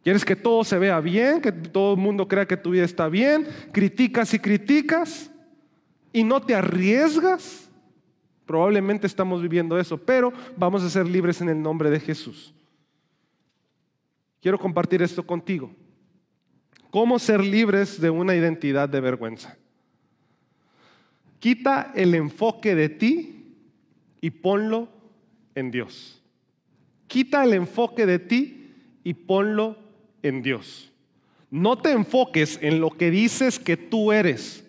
¿Quieres 0.03 0.25
que 0.25 0.37
todo 0.37 0.65
se 0.65 0.79
vea 0.79 1.01
bien, 1.01 1.41
que 1.41 1.53
todo 1.53 1.95
el 1.95 2.01
mundo 2.01 2.27
crea 2.27 2.47
que 2.47 2.57
tu 2.57 2.71
vida 2.71 2.85
está 2.85 3.09
bien? 3.09 3.47
Criticas 3.73 4.33
y 4.35 4.39
criticas 4.39 5.31
y 6.13 6.25
no 6.25 6.41
te 6.41 6.55
arriesgas 6.55 7.71
Probablemente 8.51 9.07
estamos 9.07 9.41
viviendo 9.41 9.79
eso, 9.79 9.97
pero 9.97 10.33
vamos 10.57 10.83
a 10.83 10.91
ser 10.91 11.07
libres 11.07 11.41
en 11.41 11.51
el 11.51 11.63
nombre 11.63 11.89
de 11.89 12.01
Jesús. 12.01 12.53
Quiero 14.43 14.59
compartir 14.59 15.03
esto 15.03 15.25
contigo. 15.25 15.71
¿Cómo 16.91 17.21
ser 17.21 17.45
libres 17.45 18.01
de 18.01 18.11
una 18.11 18.35
identidad 18.35 18.89
de 18.89 19.01
vergüenza? 19.01 19.57
Quita 21.39 21.93
el 21.95 22.13
enfoque 22.17 22.75
de 22.75 22.89
ti 22.89 23.55
y 24.21 24.31
ponlo 24.31 24.89
en 25.55 25.71
Dios. 25.71 26.21
Quita 27.07 27.45
el 27.45 27.55
enfoque 27.55 28.05
de 28.05 28.19
ti 28.19 28.75
y 29.05 29.15
ponlo 29.15 29.79
en 30.23 30.43
Dios. 30.43 30.93
No 31.51 31.79
te 31.79 31.93
enfoques 31.93 32.59
en 32.63 32.81
lo 32.81 32.91
que 32.91 33.11
dices 33.11 33.59
que 33.59 33.77
tú 33.77 34.13
eres. 34.13 34.65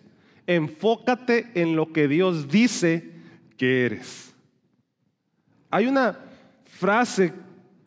Enfócate 0.48 1.52
en 1.54 1.76
lo 1.76 1.94
que 1.94 2.08
Dios 2.08 2.50
dice 2.50 3.12
que 3.58 3.86
eres. 3.86 4.34
Hay 5.70 5.88
una 5.88 6.20
frase 6.66 7.32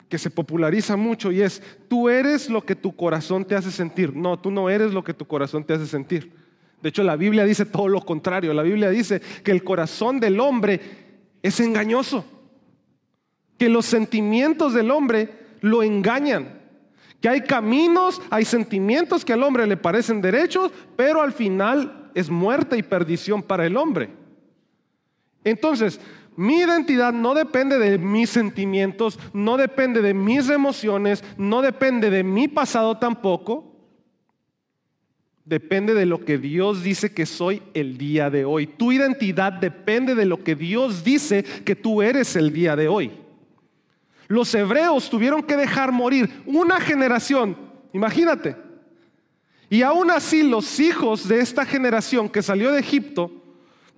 que 0.07 0.17
se 0.17 0.29
populariza 0.29 0.95
mucho 0.95 1.31
y 1.31 1.41
es, 1.41 1.61
tú 1.87 2.09
eres 2.09 2.49
lo 2.49 2.61
que 2.61 2.75
tu 2.75 2.95
corazón 2.95 3.43
te 3.43 3.55
hace 3.55 3.71
sentir. 3.71 4.15
No, 4.15 4.39
tú 4.39 4.51
no 4.51 4.69
eres 4.69 4.93
lo 4.93 5.03
que 5.03 5.13
tu 5.13 5.25
corazón 5.25 5.63
te 5.63 5.73
hace 5.73 5.87
sentir. 5.87 6.31
De 6.81 6.89
hecho, 6.89 7.03
la 7.03 7.15
Biblia 7.15 7.43
dice 7.45 7.65
todo 7.65 7.87
lo 7.87 8.01
contrario. 8.01 8.53
La 8.53 8.63
Biblia 8.63 8.89
dice 8.89 9.21
que 9.43 9.51
el 9.51 9.63
corazón 9.63 10.19
del 10.19 10.39
hombre 10.39 10.79
es 11.41 11.59
engañoso, 11.59 12.25
que 13.57 13.69
los 13.69 13.85
sentimientos 13.85 14.73
del 14.73 14.91
hombre 14.91 15.29
lo 15.61 15.83
engañan, 15.83 16.61
que 17.25 17.29
hay 17.29 17.41
caminos, 17.41 18.21
hay 18.29 18.45
sentimientos 18.45 19.25
que 19.25 19.33
al 19.33 19.41
hombre 19.41 19.65
le 19.65 19.77
parecen 19.77 20.21
derechos, 20.21 20.71
pero 20.95 21.23
al 21.23 21.33
final 21.33 22.11
es 22.13 22.29
muerte 22.29 22.77
y 22.77 22.83
perdición 22.83 23.41
para 23.41 23.65
el 23.65 23.77
hombre. 23.77 24.11
Entonces, 25.43 25.99
mi 26.35 26.57
identidad 26.57 27.13
no 27.13 27.33
depende 27.33 27.79
de 27.79 27.97
mis 27.97 28.29
sentimientos, 28.29 29.17
no 29.33 29.57
depende 29.57 30.03
de 30.03 30.13
mis 30.13 30.51
emociones, 30.51 31.23
no 31.35 31.63
depende 31.63 32.11
de 32.11 32.23
mi 32.23 32.47
pasado 32.47 32.99
tampoco. 32.99 33.73
Depende 35.45 35.95
de 35.95 36.05
lo 36.05 36.23
que 36.23 36.37
Dios 36.37 36.83
dice 36.83 37.11
que 37.11 37.25
soy 37.25 37.63
el 37.73 37.97
día 37.97 38.29
de 38.29 38.45
hoy. 38.45 38.67
Tu 38.67 38.91
identidad 38.91 39.51
depende 39.53 40.13
de 40.13 40.27
lo 40.27 40.43
que 40.43 40.53
Dios 40.53 41.03
dice 41.03 41.43
que 41.43 41.75
tú 41.75 42.03
eres 42.03 42.35
el 42.35 42.53
día 42.53 42.75
de 42.75 42.87
hoy. 42.87 43.24
Los 44.27 44.53
hebreos 44.55 45.09
tuvieron 45.09 45.43
que 45.43 45.55
dejar 45.55 45.91
morir 45.91 46.43
una 46.45 46.79
generación, 46.79 47.57
imagínate. 47.93 48.55
Y 49.69 49.81
aún 49.81 50.11
así 50.11 50.43
los 50.43 50.79
hijos 50.79 51.27
de 51.27 51.39
esta 51.39 51.65
generación 51.65 52.29
que 52.29 52.41
salió 52.41 52.71
de 52.71 52.79
Egipto, 52.79 53.31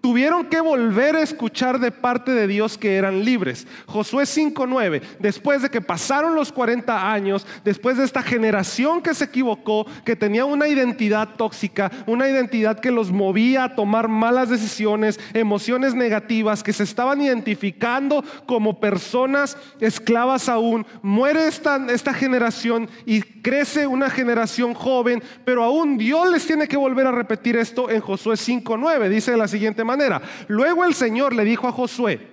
tuvieron 0.01 0.45
que 0.45 0.61
volver 0.61 1.15
a 1.15 1.21
escuchar 1.21 1.79
de 1.79 1.91
parte 1.91 2.31
de 2.31 2.47
Dios 2.47 2.77
que 2.77 2.95
eran 2.95 3.25
libres. 3.25 3.67
Josué 3.87 4.23
5.9, 4.23 5.01
después 5.19 5.61
de 5.61 5.69
que 5.69 5.81
pasaron 5.81 6.35
los 6.35 6.51
40 6.51 7.11
años, 7.11 7.45
después 7.63 7.97
de 7.97 8.05
esta 8.05 8.21
generación 8.21 9.01
que 9.01 9.13
se 9.13 9.25
equivocó, 9.25 9.85
que 10.05 10.15
tenía 10.15 10.45
una 10.45 10.67
identidad 10.67 11.35
tóxica, 11.35 11.91
una 12.05 12.29
identidad 12.29 12.79
que 12.79 12.91
los 12.91 13.11
movía 13.11 13.63
a 13.63 13.75
tomar 13.75 14.07
malas 14.07 14.49
decisiones, 14.49 15.19
emociones 15.33 15.93
negativas, 15.93 16.63
que 16.63 16.73
se 16.73 16.83
estaban 16.83 17.21
identificando 17.21 18.23
como 18.45 18.79
personas 18.79 19.57
esclavas 19.79 20.49
aún, 20.49 20.85
muere 21.01 21.47
esta, 21.47 21.85
esta 21.91 22.13
generación 22.13 22.89
y 23.05 23.21
crece 23.21 23.87
una 23.87 24.09
generación 24.09 24.73
joven, 24.73 25.23
pero 25.45 25.63
aún 25.63 25.97
Dios 25.97 26.29
les 26.29 26.45
tiene 26.45 26.67
que 26.67 26.77
volver 26.77 27.07
a 27.07 27.11
repetir 27.11 27.55
esto 27.55 27.89
en 27.89 28.01
Josué 28.01 28.35
5.9, 28.35 29.09
dice 29.09 29.31
de 29.31 29.37
la 29.37 29.47
siguiente 29.47 29.83
manera. 29.87 30.21
Luego 30.47 30.85
el 30.85 30.93
Señor 30.93 31.33
le 31.33 31.43
dijo 31.43 31.67
a 31.67 31.71
Josué, 31.71 32.27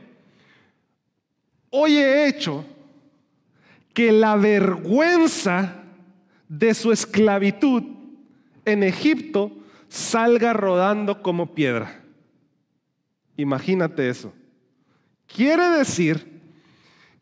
hoy 1.70 1.96
he 1.96 2.28
hecho 2.28 2.66
que 3.94 4.12
la 4.12 4.36
vergüenza 4.36 5.76
de 6.48 6.74
su 6.74 6.92
esclavitud 6.92 7.82
en 8.66 8.82
Egipto 8.82 9.50
salga 9.88 10.52
rodando 10.52 11.22
como 11.22 11.54
piedra. 11.54 12.02
Imagínate 13.36 14.08
eso. 14.08 14.32
Quiere 15.26 15.70
decir 15.70 16.42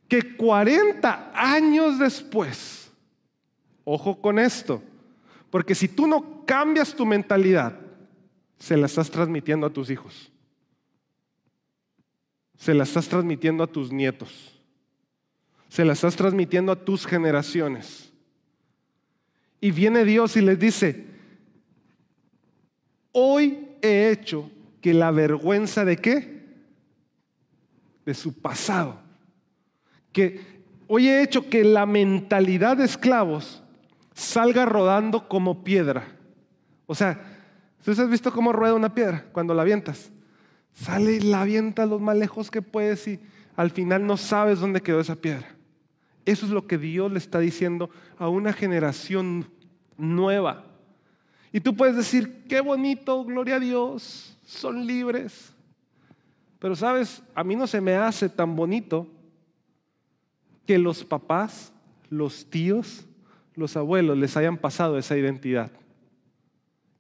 que 0.09 0.37
40 0.37 1.33
años 1.35 1.99
después, 1.99 2.90
ojo 3.85 4.21
con 4.21 4.38
esto, 4.38 4.83
porque 5.51 5.75
si 5.75 5.88
tú 5.88 6.07
no 6.07 6.45
cambias 6.45 6.95
tu 6.95 7.07
mentalidad, 7.07 7.82
se 8.62 8.77
la 8.77 8.87
estás 8.87 9.11
transmitiendo 9.11 9.66
a 9.66 9.70
tus 9.70 9.90
hijos. 9.90 10.31
Se 12.57 12.72
la 12.75 12.85
estás 12.85 13.09
transmitiendo 13.09 13.64
a 13.64 13.66
tus 13.66 13.90
nietos. 13.90 14.53
Se 15.68 15.85
la 15.85 15.94
estás 15.94 16.14
transmitiendo 16.14 16.70
a 16.70 16.77
tus 16.77 17.05
generaciones. 17.05 18.12
Y 19.61 19.72
viene 19.72 20.05
Dios 20.05 20.37
y 20.37 20.42
les 20.42 20.61
dice, 20.61 21.07
hoy 23.11 23.66
he 23.83 24.11
hecho 24.11 24.48
que 24.81 24.94
la 24.94 25.11
vergüenza 25.11 25.85
de 25.85 25.96
qué? 25.96 26.44
De 28.07 28.14
su 28.14 28.33
pasado. 28.33 29.01
Que 30.12 30.40
hoy 30.87 31.09
he 31.09 31.20
hecho 31.20 31.51
que 31.51 31.64
la 31.64 31.85
mentalidad 31.85 32.77
de 32.77 32.85
esclavos 32.85 33.61
salga 34.14 34.66
rodando 34.66 35.27
como 35.27 35.64
piedra. 35.64 36.16
O 36.87 36.94
sea, 36.94 37.32
¿Tú 37.83 37.90
has 37.90 38.09
visto 38.09 38.33
cómo 38.33 38.53
rueda 38.53 38.75
una 38.75 38.95
piedra 38.95 39.25
cuando 39.33 39.55
la 39.55 39.62
avientas? 39.62 40.12
Sale 40.73 41.14
y 41.16 41.21
la 41.21 41.42
avienta 41.42 41.85
lo 41.85 41.99
más 41.99 42.16
lejos 42.16 42.51
que 42.51 42.62
puedes 42.62 43.07
y 43.09 43.21
al 43.57 43.71
final 43.71 44.07
no 44.07 44.16
sabes 44.16 44.61
dónde 44.61 44.81
quedó 44.81 45.01
esa 45.01 45.16
piedra. 45.16 45.49
Eso 46.25 46.47
es 46.47 46.53
lo 46.53 46.66
que 46.66 46.79
Dios 46.79 47.11
le 47.11 47.18
está 47.18 47.40
diciendo 47.40 47.90
a 48.18 48.29
una 48.29 48.53
generación 48.53 49.51
nueva. 49.99 50.64
Y 51.53 51.61
tú 51.61 51.77
puedes 51.77 51.97
decir, 51.97 52.45
qué 52.49 52.61
bonito, 52.61 53.25
gloria 53.25 53.57
a 53.57 53.61
Dios, 53.61 54.38
son 54.47 54.87
libres. 54.87 55.53
Pero 56.61 56.77
sabes, 56.77 57.23
a 57.35 57.42
mí 57.42 57.57
no 57.57 57.66
se 57.66 57.81
me 57.81 57.97
hace 57.97 58.29
tan 58.29 58.55
bonito 58.55 59.09
que 60.64 60.79
los 60.79 61.05
papás, 61.05 61.73
los 62.09 62.49
tíos, 62.49 63.05
los 63.57 63.77
abuelos 63.77 64.16
les 64.16 64.37
hayan 64.37 64.57
pasado 64.57 64.97
esa 64.97 65.16
identidad 65.18 65.73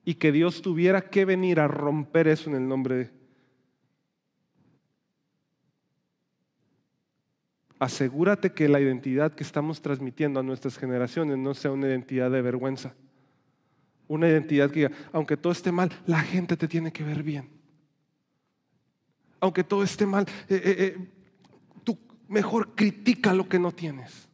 y 0.04 0.14
que 0.14 0.32
Dios 0.32 0.62
tuviera 0.62 1.10
que 1.10 1.24
venir 1.24 1.60
a 1.60 1.68
romper 1.68 2.28
eso 2.28 2.50
en 2.50 2.56
el 2.56 2.68
nombre 2.68 2.96
de... 2.96 3.10
Asegúrate 7.78 8.52
que 8.52 8.68
la 8.68 8.80
identidad 8.80 9.32
que 9.34 9.42
estamos 9.42 9.82
transmitiendo 9.82 10.38
a 10.38 10.42
nuestras 10.42 10.78
generaciones 10.78 11.38
no 11.38 11.52
sea 11.52 11.72
una 11.72 11.88
identidad 11.88 12.30
de 12.30 12.42
vergüenza. 12.42 12.94
Una 14.06 14.28
identidad 14.28 14.70
que, 14.70 14.90
aunque 15.12 15.36
todo 15.36 15.52
esté 15.52 15.72
mal, 15.72 15.90
la 16.06 16.20
gente 16.20 16.56
te 16.56 16.68
tiene 16.68 16.92
que 16.92 17.02
ver 17.02 17.22
bien. 17.22 17.48
Aunque 19.40 19.64
todo 19.64 19.82
esté 19.82 20.06
mal, 20.06 20.26
eh, 20.48 20.62
eh, 20.64 20.74
eh, 20.78 21.08
tú 21.82 21.98
mejor 22.28 22.74
critica 22.76 23.34
lo 23.34 23.48
que 23.48 23.58
no 23.58 23.72
tienes. 23.72 24.28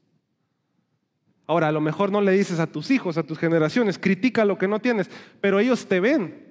Ahora, 1.48 1.68
a 1.68 1.72
lo 1.72 1.80
mejor 1.80 2.12
no 2.12 2.20
le 2.20 2.32
dices 2.32 2.60
a 2.60 2.66
tus 2.66 2.90
hijos, 2.90 3.16
a 3.16 3.22
tus 3.22 3.38
generaciones, 3.38 3.98
critica 3.98 4.44
lo 4.44 4.58
que 4.58 4.68
no 4.68 4.80
tienes, 4.80 5.10
pero 5.40 5.58
ellos 5.58 5.86
te 5.88 5.98
ven 5.98 6.46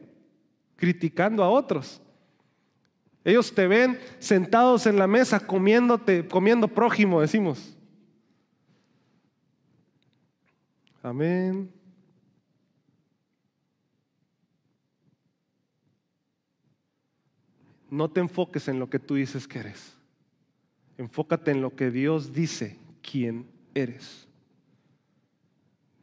criticando 0.75 1.43
a 1.43 1.49
otros. 1.49 2.01
Ellos 3.23 3.53
te 3.53 3.67
ven 3.67 3.99
sentados 4.17 4.87
en 4.87 4.97
la 4.97 5.05
mesa 5.05 5.39
comiéndote, 5.39 6.27
comiendo 6.27 6.67
prójimo, 6.67 7.21
decimos. 7.21 7.77
Amén. 11.03 11.71
No 17.91 18.09
te 18.09 18.19
enfoques 18.19 18.67
en 18.67 18.79
lo 18.79 18.89
que 18.89 18.97
tú 18.97 19.13
dices 19.13 19.47
que 19.47 19.59
eres. 19.59 19.95
Enfócate 20.97 21.51
en 21.51 21.61
lo 21.61 21.75
que 21.75 21.91
Dios 21.91 22.33
dice 22.33 22.79
quién 23.03 23.45
eres. 23.75 24.26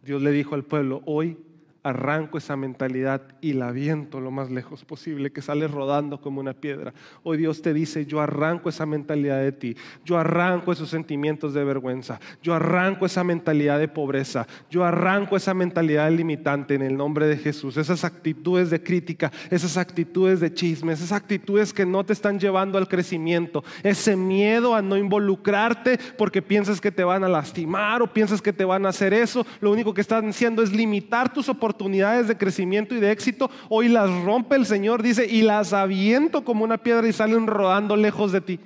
Dios 0.05 0.23
le 0.23 0.31
dijo 0.31 0.55
al 0.55 0.65
pueblo, 0.65 1.03
hoy 1.07 1.37
arranco 1.85 2.39
esa 2.39 2.57
mentalidad 2.57 3.21
y 3.43 3.53
la 3.53 3.71
viento 3.71 4.19
lo 4.19 4.31
más 4.31 4.51
lejos 4.51 4.87
posible, 4.87 5.31
que 5.31 5.43
sale 5.43 5.69
rodando 5.69 6.19
como 6.19 6.41
una 6.41 6.55
piedra. 6.55 6.95
Hoy 7.23 7.37
Dios 7.37 7.61
te 7.61 7.75
dice, 7.75 8.07
yo 8.07 8.23
arranco 8.23 8.71
esa 8.71 8.87
mentalidad 8.87 9.43
de 9.43 9.53
ti, 9.53 9.77
yo 10.03 10.19
arranco 10.19 10.73
esos 10.73 10.89
sentimientos 10.89 11.53
de 11.53 11.63
vergüenza, 11.63 12.19
yo 12.43 12.55
arranco 12.55 13.05
esa 13.05 13.23
mentalidad 13.23 13.79
de 13.79 13.89
pobreza, 13.89 14.47
yo 14.71 14.83
arranco 14.83 15.37
esa 15.37 15.53
mentalidad 15.53 16.11
limitante 16.11 16.75
en 16.75 16.81
el 16.81 16.97
nombre 16.97 17.27
de 17.27 17.37
Jesús, 17.37 17.77
esas 17.77 18.03
actitudes 18.03 18.71
de 18.71 18.83
crítica, 18.83 19.31
esas 19.51 19.77
actitudes 19.77 20.41
de 20.41 20.55
chismes, 20.55 21.03
esas 21.03 21.13
actitudes 21.13 21.75
que 21.75 21.85
no 21.85 22.03
te 22.03 22.15
están 22.15 22.41
llevando 22.41 22.79
al 22.79 22.89
crecimiento, 22.89 23.63
ese 23.83 24.17
miedo 24.17 24.75
a 24.75 24.81
no 24.81 24.97
involucrarte 24.97 25.99
porque 26.17 26.41
piensas 26.41 26.81
que 26.81 26.91
te 26.91 27.05
van 27.05 27.25
a 27.25 27.29
lastimar 27.29 28.01
o 28.01 28.11
piensas 28.11 28.41
que 28.41 28.55
te 28.55 28.65
van 28.65 28.87
a 28.87 28.89
hacer 28.89 29.13
eso, 29.13 29.47
lo 29.61 29.71
único 29.71 29.93
que 29.93 30.01
están 30.01 30.31
haciendo 30.31 30.63
es 30.63 30.73
limitar 30.73 31.31
tus 31.31 31.51
oportunidades 31.51 31.74
oportunidades 31.75 32.29
de 32.29 32.39
crecimiento 32.39 32.95
y 32.95 33.01
de 33.01 33.11
éxito, 33.11 33.51
hoy 33.69 33.89
las 33.89 34.09
rompe 34.23 34.55
el 34.55 34.65
Señor, 34.65 35.03
dice, 35.03 35.27
y 35.27 35.43
las 35.43 35.73
aviento 35.73 36.45
como 36.45 36.63
una 36.63 36.79
piedra 36.79 37.09
y 37.09 37.13
salen 37.13 37.49
rodando 37.49 37.97
lejos 37.97 38.31
de 38.31 38.41
ti. 38.41 38.61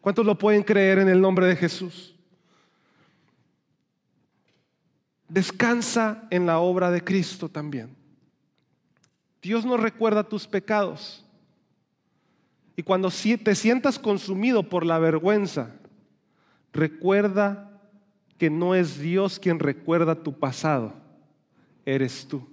¿Cuántos 0.00 0.26
lo 0.26 0.36
pueden 0.36 0.64
creer 0.64 0.98
en 0.98 1.08
el 1.08 1.20
nombre 1.20 1.46
de 1.46 1.54
Jesús? 1.54 2.14
Descansa 5.28 6.26
en 6.30 6.46
la 6.46 6.58
obra 6.58 6.90
de 6.90 7.02
Cristo 7.02 7.48
también. 7.48 7.94
Dios 9.40 9.64
no 9.64 9.76
recuerda 9.76 10.24
tus 10.24 10.46
pecados. 10.48 11.24
Y 12.76 12.82
cuando 12.82 13.10
te 13.10 13.54
sientas 13.54 13.98
consumido 13.98 14.64
por 14.64 14.84
la 14.84 14.98
vergüenza, 14.98 15.70
recuerda 16.72 17.80
que 18.36 18.50
no 18.50 18.74
es 18.74 18.98
Dios 18.98 19.38
quien 19.38 19.60
recuerda 19.60 20.22
tu 20.22 20.38
pasado 20.38 21.05
eres 21.86 22.26
tú. 22.28 22.46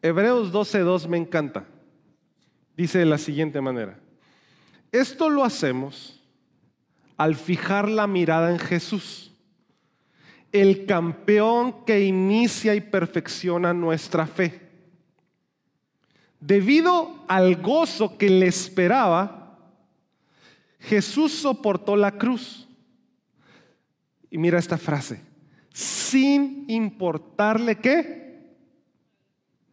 Hebreos 0.00 0.52
12.2 0.52 1.08
me 1.08 1.18
encanta. 1.18 1.66
Dice 2.76 3.00
de 3.00 3.06
la 3.06 3.18
siguiente 3.18 3.60
manera. 3.60 3.98
Esto 4.92 5.28
lo 5.28 5.44
hacemos 5.44 6.22
al 7.16 7.34
fijar 7.34 7.88
la 7.88 8.06
mirada 8.06 8.52
en 8.52 8.60
Jesús, 8.60 9.32
el 10.52 10.86
campeón 10.86 11.84
que 11.84 12.04
inicia 12.04 12.76
y 12.76 12.80
perfecciona 12.80 13.74
nuestra 13.74 14.26
fe. 14.26 14.68
Debido 16.40 17.24
al 17.26 17.56
gozo 17.56 18.16
que 18.16 18.30
le 18.30 18.46
esperaba, 18.46 19.58
Jesús 20.78 21.32
soportó 21.32 21.96
la 21.96 22.12
cruz. 22.12 22.68
Y 24.30 24.38
mira 24.38 24.60
esta 24.60 24.78
frase, 24.78 25.20
sin 25.72 26.64
importarle 26.68 27.76
qué. 27.76 28.56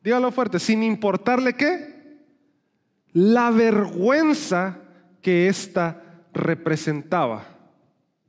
Dígalo 0.04 0.32
fuerte, 0.32 0.60
sin 0.60 0.84
importarle 0.84 1.56
qué. 1.56 2.20
La 3.14 3.50
vergüenza 3.52 4.82
que 5.22 5.48
ésta 5.48 6.24
representaba. 6.34 7.46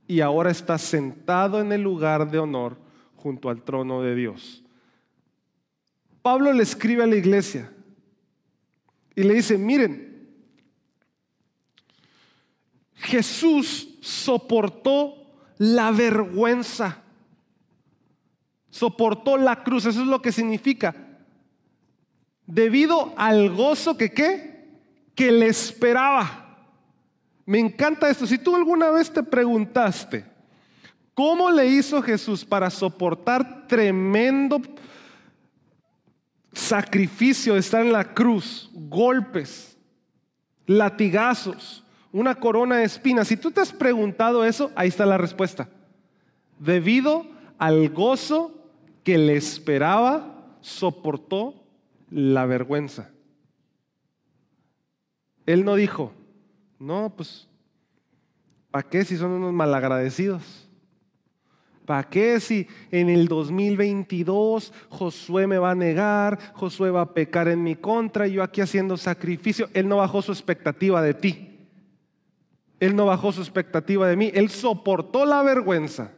Y 0.07 0.21
ahora 0.21 0.49
está 0.49 0.77
sentado 0.77 1.59
en 1.59 1.71
el 1.71 1.81
lugar 1.81 2.31
de 2.31 2.39
honor 2.39 2.77
junto 3.15 3.49
al 3.49 3.61
trono 3.61 4.01
de 4.01 4.15
Dios. 4.15 4.63
Pablo 6.21 6.51
le 6.53 6.63
escribe 6.63 7.03
a 7.03 7.07
la 7.07 7.15
iglesia 7.15 7.71
y 9.15 9.23
le 9.23 9.33
dice, 9.33 9.57
miren, 9.57 10.07
Jesús 12.95 13.97
soportó 14.01 15.13
la 15.57 15.91
vergüenza 15.91 17.03
soportó 18.77 19.37
la 19.37 19.63
cruz, 19.63 19.85
eso 19.85 20.01
es 20.01 20.07
lo 20.07 20.21
que 20.21 20.31
significa. 20.31 20.95
Debido 22.45 23.13
al 23.17 23.49
gozo 23.49 23.97
que 23.97 24.11
qué? 24.11 24.69
Que 25.15 25.31
le 25.31 25.47
esperaba. 25.47 26.67
Me 27.45 27.59
encanta 27.59 28.09
esto. 28.09 28.27
Si 28.27 28.37
tú 28.37 28.55
alguna 28.55 28.91
vez 28.91 29.11
te 29.11 29.23
preguntaste, 29.23 30.25
¿cómo 31.15 31.49
le 31.49 31.65
hizo 31.67 32.03
Jesús 32.03 32.45
para 32.45 32.69
soportar 32.69 33.67
tremendo 33.67 34.61
sacrificio 36.53 37.55
de 37.55 37.59
estar 37.59 37.83
en 37.83 37.91
la 37.91 38.13
cruz, 38.13 38.69
golpes, 38.73 39.75
latigazos, 40.67 41.83
una 42.11 42.35
corona 42.35 42.77
de 42.77 42.83
espinas? 42.83 43.27
Si 43.27 43.37
tú 43.37 43.49
te 43.49 43.61
has 43.61 43.73
preguntado 43.73 44.45
eso, 44.45 44.71
ahí 44.75 44.89
está 44.89 45.07
la 45.07 45.17
respuesta. 45.17 45.67
Debido 46.59 47.25
al 47.57 47.89
gozo 47.89 48.56
que 49.07 49.17
le 49.17 49.37
esperaba 49.37 50.57
soportó 50.59 51.63
la 52.09 52.45
vergüenza. 52.45 53.09
Él 55.45 55.63
no 55.63 55.75
dijo, 55.75 56.11
no, 56.77 57.13
pues, 57.15 57.47
¿para 58.69 58.89
qué 58.89 59.05
si 59.05 59.15
son 59.15 59.31
unos 59.31 59.53
malagradecidos? 59.53 60.67
¿Para 61.85 62.03
qué 62.03 62.41
si 62.41 62.67
en 62.91 63.07
el 63.07 63.29
2022 63.29 64.73
Josué 64.89 65.47
me 65.47 65.57
va 65.57 65.71
a 65.71 65.75
negar, 65.75 66.37
Josué 66.55 66.91
va 66.91 66.99
a 66.99 67.13
pecar 67.13 67.47
en 67.47 67.63
mi 67.63 67.77
contra 67.77 68.27
y 68.27 68.33
yo 68.33 68.43
aquí 68.43 68.59
haciendo 68.59 68.97
sacrificio? 68.97 69.69
Él 69.73 69.87
no 69.87 69.95
bajó 69.95 70.21
su 70.21 70.33
expectativa 70.33 71.01
de 71.01 71.13
ti. 71.13 71.69
Él 72.81 72.93
no 72.93 73.05
bajó 73.05 73.31
su 73.31 73.39
expectativa 73.39 74.05
de 74.09 74.17
mí. 74.17 74.31
Él 74.33 74.49
soportó 74.49 75.25
la 75.25 75.43
vergüenza 75.43 76.11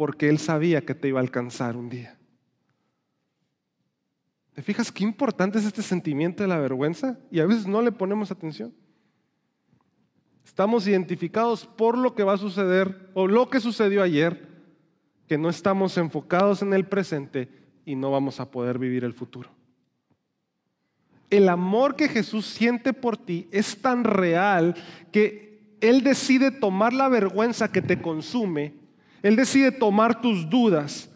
porque 0.00 0.30
Él 0.30 0.38
sabía 0.38 0.80
que 0.80 0.94
te 0.94 1.08
iba 1.08 1.20
a 1.20 1.22
alcanzar 1.22 1.76
un 1.76 1.90
día. 1.90 2.16
¿Te 4.54 4.62
fijas 4.62 4.90
qué 4.90 5.04
importante 5.04 5.58
es 5.58 5.66
este 5.66 5.82
sentimiento 5.82 6.42
de 6.42 6.48
la 6.48 6.58
vergüenza? 6.58 7.18
Y 7.30 7.38
a 7.38 7.44
veces 7.44 7.66
no 7.66 7.82
le 7.82 7.92
ponemos 7.92 8.30
atención. 8.30 8.72
Estamos 10.42 10.86
identificados 10.86 11.66
por 11.66 11.98
lo 11.98 12.14
que 12.14 12.22
va 12.22 12.32
a 12.32 12.38
suceder 12.38 13.10
o 13.12 13.28
lo 13.28 13.50
que 13.50 13.60
sucedió 13.60 14.02
ayer, 14.02 14.48
que 15.28 15.36
no 15.36 15.50
estamos 15.50 15.98
enfocados 15.98 16.62
en 16.62 16.72
el 16.72 16.86
presente 16.86 17.50
y 17.84 17.94
no 17.94 18.10
vamos 18.10 18.40
a 18.40 18.50
poder 18.50 18.78
vivir 18.78 19.04
el 19.04 19.12
futuro. 19.12 19.50
El 21.28 21.46
amor 21.50 21.94
que 21.94 22.08
Jesús 22.08 22.46
siente 22.46 22.94
por 22.94 23.18
ti 23.18 23.48
es 23.52 23.82
tan 23.82 24.04
real 24.04 24.76
que 25.12 25.76
Él 25.82 26.02
decide 26.02 26.50
tomar 26.50 26.94
la 26.94 27.10
vergüenza 27.10 27.70
que 27.70 27.82
te 27.82 28.00
consume 28.00 28.79
él 29.22 29.36
decide 29.36 29.70
tomar 29.70 30.20
tus 30.20 30.48
dudas. 30.48 31.08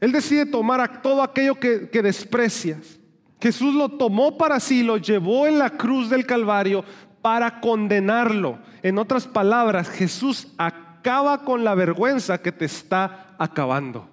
Él 0.00 0.10
decide 0.10 0.46
tomar 0.46 1.00
todo 1.00 1.22
aquello 1.22 1.54
que, 1.54 2.02
desprecias. 2.02 2.98
Jesús 3.40 3.74
lo 3.74 3.88
tomó 3.88 4.36
para 4.36 4.58
sí, 4.60 4.82
lo 4.82 4.96
llevó 4.96 5.46
en 5.46 5.58
la 5.58 5.70
cruz 5.70 6.10
del 6.10 6.26
Calvario 6.26 6.84
para 7.20 7.60
condenarlo. 7.60 8.58
En 8.82 8.98
otras 8.98 9.26
palabras, 9.26 9.88
Jesús 9.88 10.48
acaba 10.58 11.44
con 11.44 11.62
la 11.62 11.74
vergüenza 11.74 12.38
que 12.38 12.50
te 12.50 12.64
está 12.64 13.34
acabando. 13.38 14.08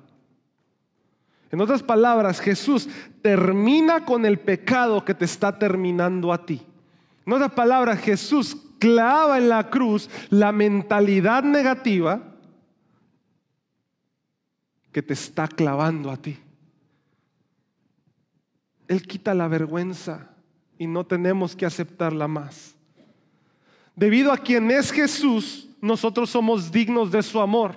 En 1.51 1.61
otras 1.61 1.81
palabras, 1.81 2.39
Jesús 2.39 2.87
termina 3.23 4.05
con 4.05 4.25
el 4.25 4.39
pecado 4.39 5.03
que 5.03 5.15
te 5.15 5.25
está 5.25 5.57
terminando 5.57 6.31
a 6.31 6.45
ti. 6.45 6.61
En 7.25 7.33
otras 7.33 7.51
palabras, 7.51 7.99
Jesús 7.99 8.55
clava 8.77 9.39
en 9.39 9.49
la 9.49 9.71
cruz 9.71 10.07
la 10.29 10.51
mentalidad 10.51 11.43
negativa 11.43 12.28
que 14.91 15.01
te 15.01 15.13
está 15.13 15.47
clavando 15.47 16.11
a 16.11 16.17
ti. 16.17 16.37
Él 18.87 19.03
quita 19.03 19.33
la 19.33 19.47
vergüenza 19.47 20.29
y 20.77 20.87
no 20.87 21.05
tenemos 21.05 21.55
que 21.55 21.65
aceptarla 21.65 22.27
más. 22.27 22.75
Debido 23.95 24.31
a 24.31 24.37
quien 24.37 24.71
es 24.71 24.91
Jesús, 24.91 25.69
nosotros 25.81 26.29
somos 26.29 26.71
dignos 26.71 27.11
de 27.11 27.21
su 27.21 27.39
amor. 27.39 27.75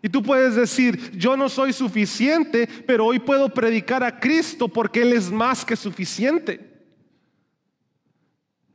Y 0.00 0.08
tú 0.08 0.22
puedes 0.22 0.54
decir, 0.54 1.10
yo 1.18 1.36
no 1.36 1.48
soy 1.48 1.72
suficiente, 1.72 2.68
pero 2.86 3.06
hoy 3.06 3.18
puedo 3.18 3.52
predicar 3.52 4.04
a 4.04 4.20
Cristo 4.20 4.68
porque 4.68 5.02
Él 5.02 5.12
es 5.12 5.30
más 5.30 5.64
que 5.64 5.74
suficiente. 5.74 6.77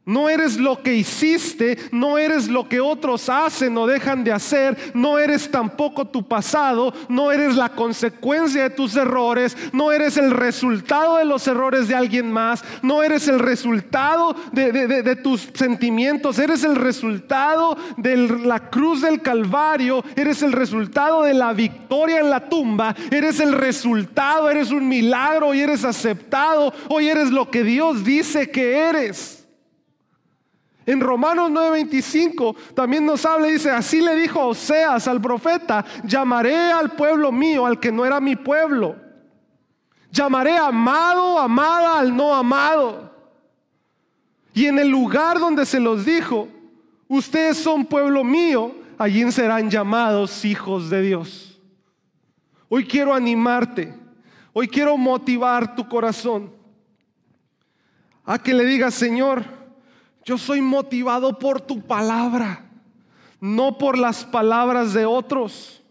No 0.05 0.27
eres 0.27 0.57
lo 0.57 0.83
que 0.83 0.95
hiciste, 0.95 1.77
no 1.93 2.17
eres 2.17 2.49
lo 2.49 2.67
que 2.67 2.81
otros 2.81 3.29
hacen 3.29 3.77
o 3.77 3.87
dejan 3.87 4.25
de 4.25 4.33
hacer, 4.33 4.91
no 4.93 5.17
eres 5.17 5.49
tampoco 5.49 6.05
tu 6.05 6.27
pasado, 6.27 6.93
no 7.07 7.31
eres 7.31 7.55
la 7.55 7.69
consecuencia 7.69 8.63
de 8.63 8.69
tus 8.69 8.97
errores, 8.97 9.55
no 9.71 9.93
eres 9.93 10.17
el 10.17 10.31
resultado 10.31 11.15
de 11.15 11.23
los 11.23 11.47
errores 11.47 11.87
de 11.87 11.95
alguien 11.95 12.29
más, 12.29 12.65
no 12.81 13.01
eres 13.01 13.29
el 13.29 13.39
resultado 13.39 14.35
de, 14.51 15.15
tus 15.23 15.47
sentimientos, 15.53 16.37
eres 16.37 16.65
el 16.65 16.75
resultado 16.75 17.77
de 17.95 18.17
la 18.17 18.69
cruz 18.69 19.03
del 19.03 19.21
Calvario, 19.21 20.03
eres 20.17 20.41
el 20.41 20.51
resultado 20.51 21.23
de 21.23 21.33
la 21.33 21.53
victoria 21.53 22.19
en 22.19 22.29
la 22.29 22.49
tumba, 22.49 22.93
eres 23.09 23.39
el 23.39 23.53
resultado, 23.53 24.49
eres 24.49 24.69
un 24.69 24.85
milagro 24.85 25.53
y 25.53 25.61
eres 25.61 25.85
aceptado, 25.85 26.73
hoy 26.89 27.07
eres 27.07 27.31
lo 27.31 27.49
que 27.49 27.63
Dios 27.63 28.03
dice 28.03 28.51
que 28.51 28.79
eres. 28.79 29.42
En 30.85 30.99
Romanos 30.99 31.49
9:25 31.51 32.55
también 32.73 33.05
nos 33.05 33.25
habla 33.25 33.47
y 33.47 33.53
dice, 33.53 33.71
así 33.71 34.01
le 34.01 34.15
dijo 34.15 34.47
Oseas 34.47 35.07
al 35.07 35.21
profeta, 35.21 35.85
llamaré 36.03 36.71
al 36.71 36.91
pueblo 36.91 37.31
mío 37.31 37.65
al 37.65 37.79
que 37.79 37.91
no 37.91 38.05
era 38.05 38.19
mi 38.19 38.35
pueblo. 38.35 38.95
Llamaré 40.11 40.57
amado, 40.57 41.39
amada 41.39 41.99
al 41.99 42.15
no 42.15 42.35
amado. 42.35 43.11
Y 44.53 44.67
en 44.67 44.77
el 44.77 44.89
lugar 44.89 45.39
donde 45.39 45.65
se 45.65 45.79
los 45.79 46.05
dijo, 46.05 46.47
ustedes 47.07 47.57
son 47.57 47.85
pueblo 47.85 48.23
mío, 48.23 48.75
allí 48.97 49.31
serán 49.31 49.71
llamados 49.71 50.45
hijos 50.45 50.89
de 50.89 51.01
Dios. 51.01 51.59
Hoy 52.69 52.85
quiero 52.85 53.13
animarte, 53.13 53.93
hoy 54.51 54.67
quiero 54.67 54.97
motivar 54.97 55.75
tu 55.75 55.87
corazón 55.87 56.51
a 58.25 58.37
que 58.37 58.53
le 58.53 58.65
digas, 58.65 58.93
Señor, 58.93 59.62
yo 60.25 60.37
soy 60.37 60.61
motivado 60.61 61.37
por 61.37 61.61
tu 61.61 61.81
palabra, 61.81 62.65
no 63.39 63.77
por 63.77 63.97
las 63.97 64.23
palabras 64.23 64.93
de 64.93 65.05
otros. 65.05 65.81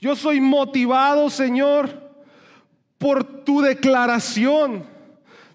Yo 0.00 0.16
soy 0.16 0.40
motivado, 0.40 1.30
Señor, 1.30 2.12
por 2.98 3.24
tu 3.44 3.62
declaración, 3.62 4.84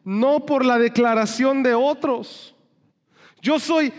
no 0.03 0.45
por 0.45 0.65
la 0.65 0.79
declaración 0.79 1.61
de 1.61 1.75
otros. 1.75 2.55
Yo 3.41 3.59
soy 3.59 3.93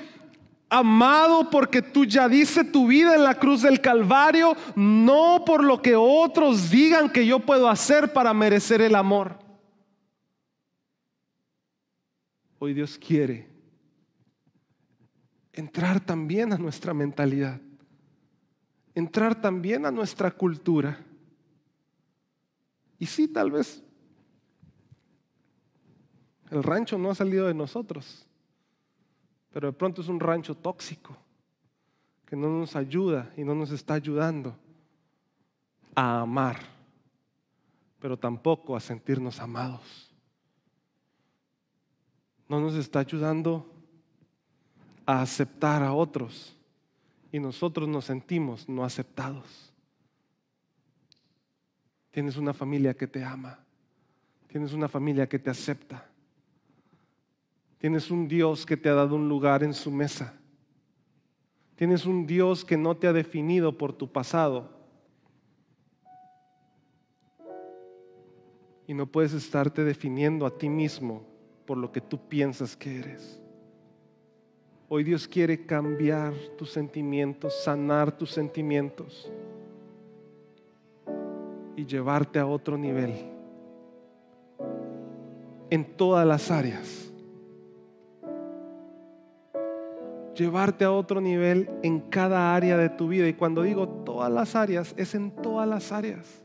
amado 0.68 1.48
porque 1.48 1.80
tú 1.80 2.04
ya 2.04 2.28
diste 2.28 2.64
tu 2.64 2.88
vida 2.88 3.14
en 3.14 3.22
la 3.22 3.34
cruz 3.34 3.62
del 3.62 3.80
Calvario, 3.80 4.56
no 4.74 5.44
por 5.46 5.62
lo 5.62 5.80
que 5.80 5.94
otros 5.94 6.70
digan 6.70 7.10
que 7.10 7.24
yo 7.24 7.38
puedo 7.40 7.68
hacer 7.68 8.12
para 8.12 8.34
merecer 8.34 8.82
el 8.82 8.96
amor. 8.96 9.38
Hoy 12.58 12.74
Dios 12.74 12.98
quiere 12.98 13.57
entrar 15.58 15.98
también 15.98 16.52
a 16.52 16.56
nuestra 16.56 16.94
mentalidad, 16.94 17.60
entrar 18.94 19.40
también 19.40 19.86
a 19.86 19.90
nuestra 19.90 20.30
cultura. 20.30 21.04
Y 22.96 23.06
sí, 23.06 23.26
tal 23.26 23.50
vez 23.50 23.82
el 26.52 26.62
rancho 26.62 26.96
no 26.96 27.10
ha 27.10 27.14
salido 27.16 27.48
de 27.48 27.54
nosotros, 27.54 28.24
pero 29.50 29.66
de 29.66 29.72
pronto 29.72 30.00
es 30.00 30.06
un 30.06 30.20
rancho 30.20 30.54
tóxico 30.54 31.16
que 32.24 32.36
no 32.36 32.48
nos 32.48 32.76
ayuda 32.76 33.32
y 33.36 33.42
no 33.42 33.56
nos 33.56 33.72
está 33.72 33.94
ayudando 33.94 34.56
a 35.96 36.20
amar, 36.20 36.60
pero 37.98 38.16
tampoco 38.16 38.76
a 38.76 38.80
sentirnos 38.80 39.40
amados. 39.40 40.14
No 42.48 42.60
nos 42.60 42.76
está 42.76 43.00
ayudando 43.00 43.77
a 45.08 45.22
aceptar 45.22 45.82
a 45.82 45.94
otros 45.94 46.54
y 47.32 47.40
nosotros 47.40 47.88
nos 47.88 48.04
sentimos 48.04 48.68
no 48.68 48.84
aceptados. 48.84 49.72
Tienes 52.10 52.36
una 52.36 52.52
familia 52.52 52.92
que 52.92 53.06
te 53.06 53.24
ama, 53.24 53.58
tienes 54.48 54.74
una 54.74 54.86
familia 54.86 55.26
que 55.26 55.38
te 55.38 55.48
acepta, 55.48 56.06
tienes 57.78 58.10
un 58.10 58.28
Dios 58.28 58.66
que 58.66 58.76
te 58.76 58.90
ha 58.90 58.94
dado 58.94 59.16
un 59.16 59.30
lugar 59.30 59.62
en 59.62 59.72
su 59.72 59.90
mesa, 59.90 60.34
tienes 61.74 62.04
un 62.04 62.26
Dios 62.26 62.62
que 62.62 62.76
no 62.76 62.94
te 62.94 63.06
ha 63.06 63.14
definido 63.14 63.78
por 63.78 63.94
tu 63.94 64.12
pasado. 64.12 64.76
Y 68.86 68.92
no 68.92 69.06
puedes 69.06 69.32
estarte 69.32 69.84
definiendo 69.84 70.44
a 70.44 70.58
ti 70.58 70.68
mismo 70.68 71.26
por 71.64 71.78
lo 71.78 71.92
que 71.92 72.02
tú 72.02 72.28
piensas 72.28 72.76
que 72.76 72.98
eres. 72.98 73.40
Hoy 74.90 75.04
Dios 75.04 75.28
quiere 75.28 75.66
cambiar 75.66 76.32
tus 76.56 76.70
sentimientos, 76.70 77.62
sanar 77.62 78.16
tus 78.16 78.30
sentimientos 78.30 79.30
y 81.76 81.84
llevarte 81.84 82.38
a 82.38 82.46
otro 82.46 82.78
nivel 82.78 83.12
en 85.68 85.84
todas 85.96 86.26
las 86.26 86.50
áreas. 86.50 87.12
Llevarte 90.34 90.86
a 90.86 90.92
otro 90.92 91.20
nivel 91.20 91.68
en 91.82 92.00
cada 92.00 92.54
área 92.54 92.78
de 92.78 92.88
tu 92.88 93.08
vida. 93.08 93.28
Y 93.28 93.34
cuando 93.34 93.64
digo 93.64 93.86
todas 93.88 94.32
las 94.32 94.56
áreas, 94.56 94.94
es 94.96 95.14
en 95.14 95.32
todas 95.32 95.68
las 95.68 95.92
áreas. 95.92 96.42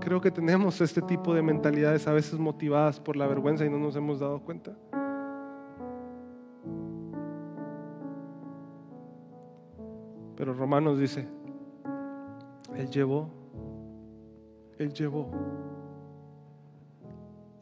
Creo 0.00 0.20
que 0.20 0.30
tenemos 0.30 0.80
este 0.80 1.02
tipo 1.02 1.34
de 1.34 1.42
mentalidades 1.42 2.06
a 2.08 2.12
veces 2.12 2.38
motivadas 2.38 2.98
por 2.98 3.16
la 3.16 3.26
vergüenza 3.26 3.64
y 3.64 3.70
no 3.70 3.78
nos 3.78 3.94
hemos 3.96 4.18
dado 4.18 4.40
cuenta. 4.40 4.72
Pero 10.36 10.54
Romanos 10.54 10.98
dice, 10.98 11.28
Él 12.74 12.90
llevó, 12.90 13.28
Él 14.78 14.92
llevó, 14.92 15.28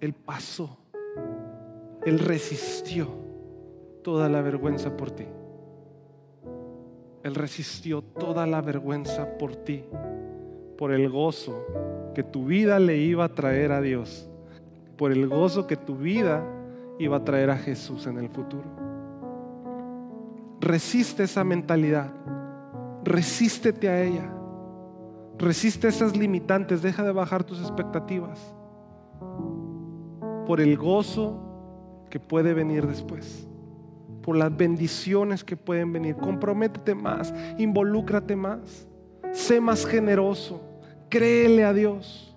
Él 0.00 0.14
pasó, 0.14 0.78
Él 2.06 2.20
resistió 2.20 3.08
toda 4.02 4.28
la 4.28 4.42
vergüenza 4.42 4.96
por 4.96 5.10
ti. 5.10 5.26
Él 7.24 7.34
resistió 7.34 8.00
toda 8.00 8.46
la 8.46 8.62
vergüenza 8.62 9.36
por 9.38 9.56
ti, 9.56 9.84
por 10.78 10.92
el 10.92 11.10
gozo 11.10 11.66
que 12.14 12.22
tu 12.22 12.46
vida 12.46 12.78
le 12.78 12.98
iba 12.98 13.24
a 13.24 13.34
traer 13.34 13.72
a 13.72 13.80
Dios, 13.80 14.30
por 14.96 15.10
el 15.10 15.26
gozo 15.28 15.66
que 15.66 15.76
tu 15.76 15.96
vida 15.96 16.44
iba 17.00 17.16
a 17.16 17.24
traer 17.24 17.50
a 17.50 17.58
Jesús 17.58 18.06
en 18.06 18.16
el 18.16 18.28
futuro. 18.28 18.64
Resiste 20.60 21.24
esa 21.24 21.42
mentalidad, 21.42 22.12
resístete 23.02 23.88
a 23.88 24.02
ella, 24.02 24.32
resiste 25.36 25.88
esas 25.88 26.16
limitantes, 26.16 26.80
deja 26.80 27.02
de 27.02 27.12
bajar 27.12 27.42
tus 27.42 27.60
expectativas 27.60 28.54
por 30.46 30.60
el 30.60 30.76
gozo 30.76 31.40
que 32.08 32.20
puede 32.20 32.54
venir 32.54 32.86
después, 32.86 33.48
por 34.22 34.36
las 34.36 34.56
bendiciones 34.56 35.42
que 35.42 35.56
pueden 35.56 35.92
venir. 35.92 36.14
Comprométete 36.16 36.94
más, 36.94 37.34
involúcrate 37.58 38.36
más, 38.36 38.86
sé 39.32 39.60
más 39.60 39.84
generoso 39.84 40.67
Créele 41.08 41.64
a 41.64 41.72
Dios. 41.72 42.36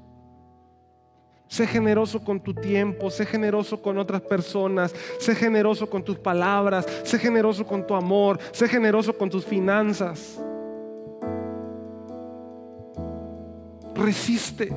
Sé 1.47 1.67
generoso 1.67 2.23
con 2.23 2.39
tu 2.39 2.53
tiempo, 2.53 3.09
sé 3.09 3.25
generoso 3.25 3.81
con 3.81 3.97
otras 3.97 4.21
personas, 4.21 4.95
sé 5.19 5.35
generoso 5.35 5.89
con 5.89 6.01
tus 6.01 6.17
palabras, 6.17 6.85
sé 7.03 7.19
generoso 7.19 7.65
con 7.65 7.85
tu 7.85 7.93
amor, 7.93 8.39
sé 8.53 8.69
generoso 8.69 9.17
con 9.17 9.29
tus 9.29 9.45
finanzas. 9.45 10.41
Resiste. 13.93 14.71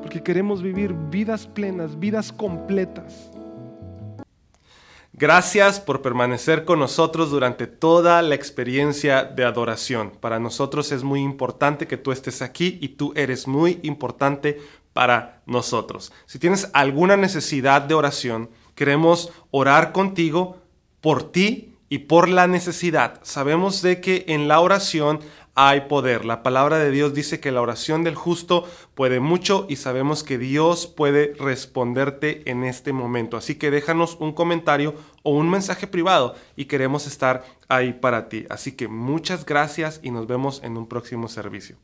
Porque 0.00 0.22
queremos 0.22 0.62
vivir 0.62 0.94
vidas 1.10 1.46
plenas, 1.46 1.98
vidas 1.98 2.32
completas. 2.32 3.30
Gracias 5.20 5.80
por 5.80 6.00
permanecer 6.00 6.64
con 6.64 6.78
nosotros 6.78 7.30
durante 7.30 7.66
toda 7.66 8.22
la 8.22 8.36
experiencia 8.36 9.24
de 9.24 9.44
adoración. 9.44 10.12
Para 10.20 10.38
nosotros 10.38 10.92
es 10.92 11.02
muy 11.02 11.22
importante 11.22 11.88
que 11.88 11.96
tú 11.96 12.12
estés 12.12 12.40
aquí 12.40 12.78
y 12.80 12.90
tú 12.90 13.12
eres 13.16 13.48
muy 13.48 13.80
importante 13.82 14.60
para 14.92 15.42
nosotros. 15.44 16.12
Si 16.26 16.38
tienes 16.38 16.70
alguna 16.72 17.16
necesidad 17.16 17.82
de 17.82 17.94
oración, 17.94 18.48
queremos 18.76 19.32
orar 19.50 19.90
contigo 19.90 20.58
por 21.00 21.32
ti 21.32 21.74
y 21.88 21.98
por 21.98 22.28
la 22.28 22.46
necesidad. 22.46 23.18
Sabemos 23.24 23.82
de 23.82 24.00
que 24.00 24.24
en 24.28 24.46
la 24.46 24.60
oración 24.60 25.18
hay 25.60 25.80
poder. 25.88 26.24
La 26.24 26.44
palabra 26.44 26.78
de 26.78 26.92
Dios 26.92 27.14
dice 27.14 27.40
que 27.40 27.50
la 27.50 27.60
oración 27.60 28.04
del 28.04 28.14
justo 28.14 28.64
puede 28.94 29.18
mucho 29.18 29.66
y 29.68 29.74
sabemos 29.74 30.22
que 30.22 30.38
Dios 30.38 30.86
puede 30.86 31.34
responderte 31.36 32.48
en 32.48 32.62
este 32.62 32.92
momento. 32.92 33.36
Así 33.36 33.56
que 33.56 33.72
déjanos 33.72 34.16
un 34.20 34.32
comentario 34.32 34.94
o 35.24 35.32
un 35.32 35.50
mensaje 35.50 35.88
privado 35.88 36.36
y 36.54 36.66
queremos 36.66 37.08
estar 37.08 37.44
ahí 37.66 37.92
para 37.92 38.28
ti. 38.28 38.46
Así 38.48 38.70
que 38.70 38.86
muchas 38.86 39.44
gracias 39.44 39.98
y 40.00 40.12
nos 40.12 40.28
vemos 40.28 40.62
en 40.62 40.76
un 40.76 40.86
próximo 40.86 41.26
servicio. 41.26 41.76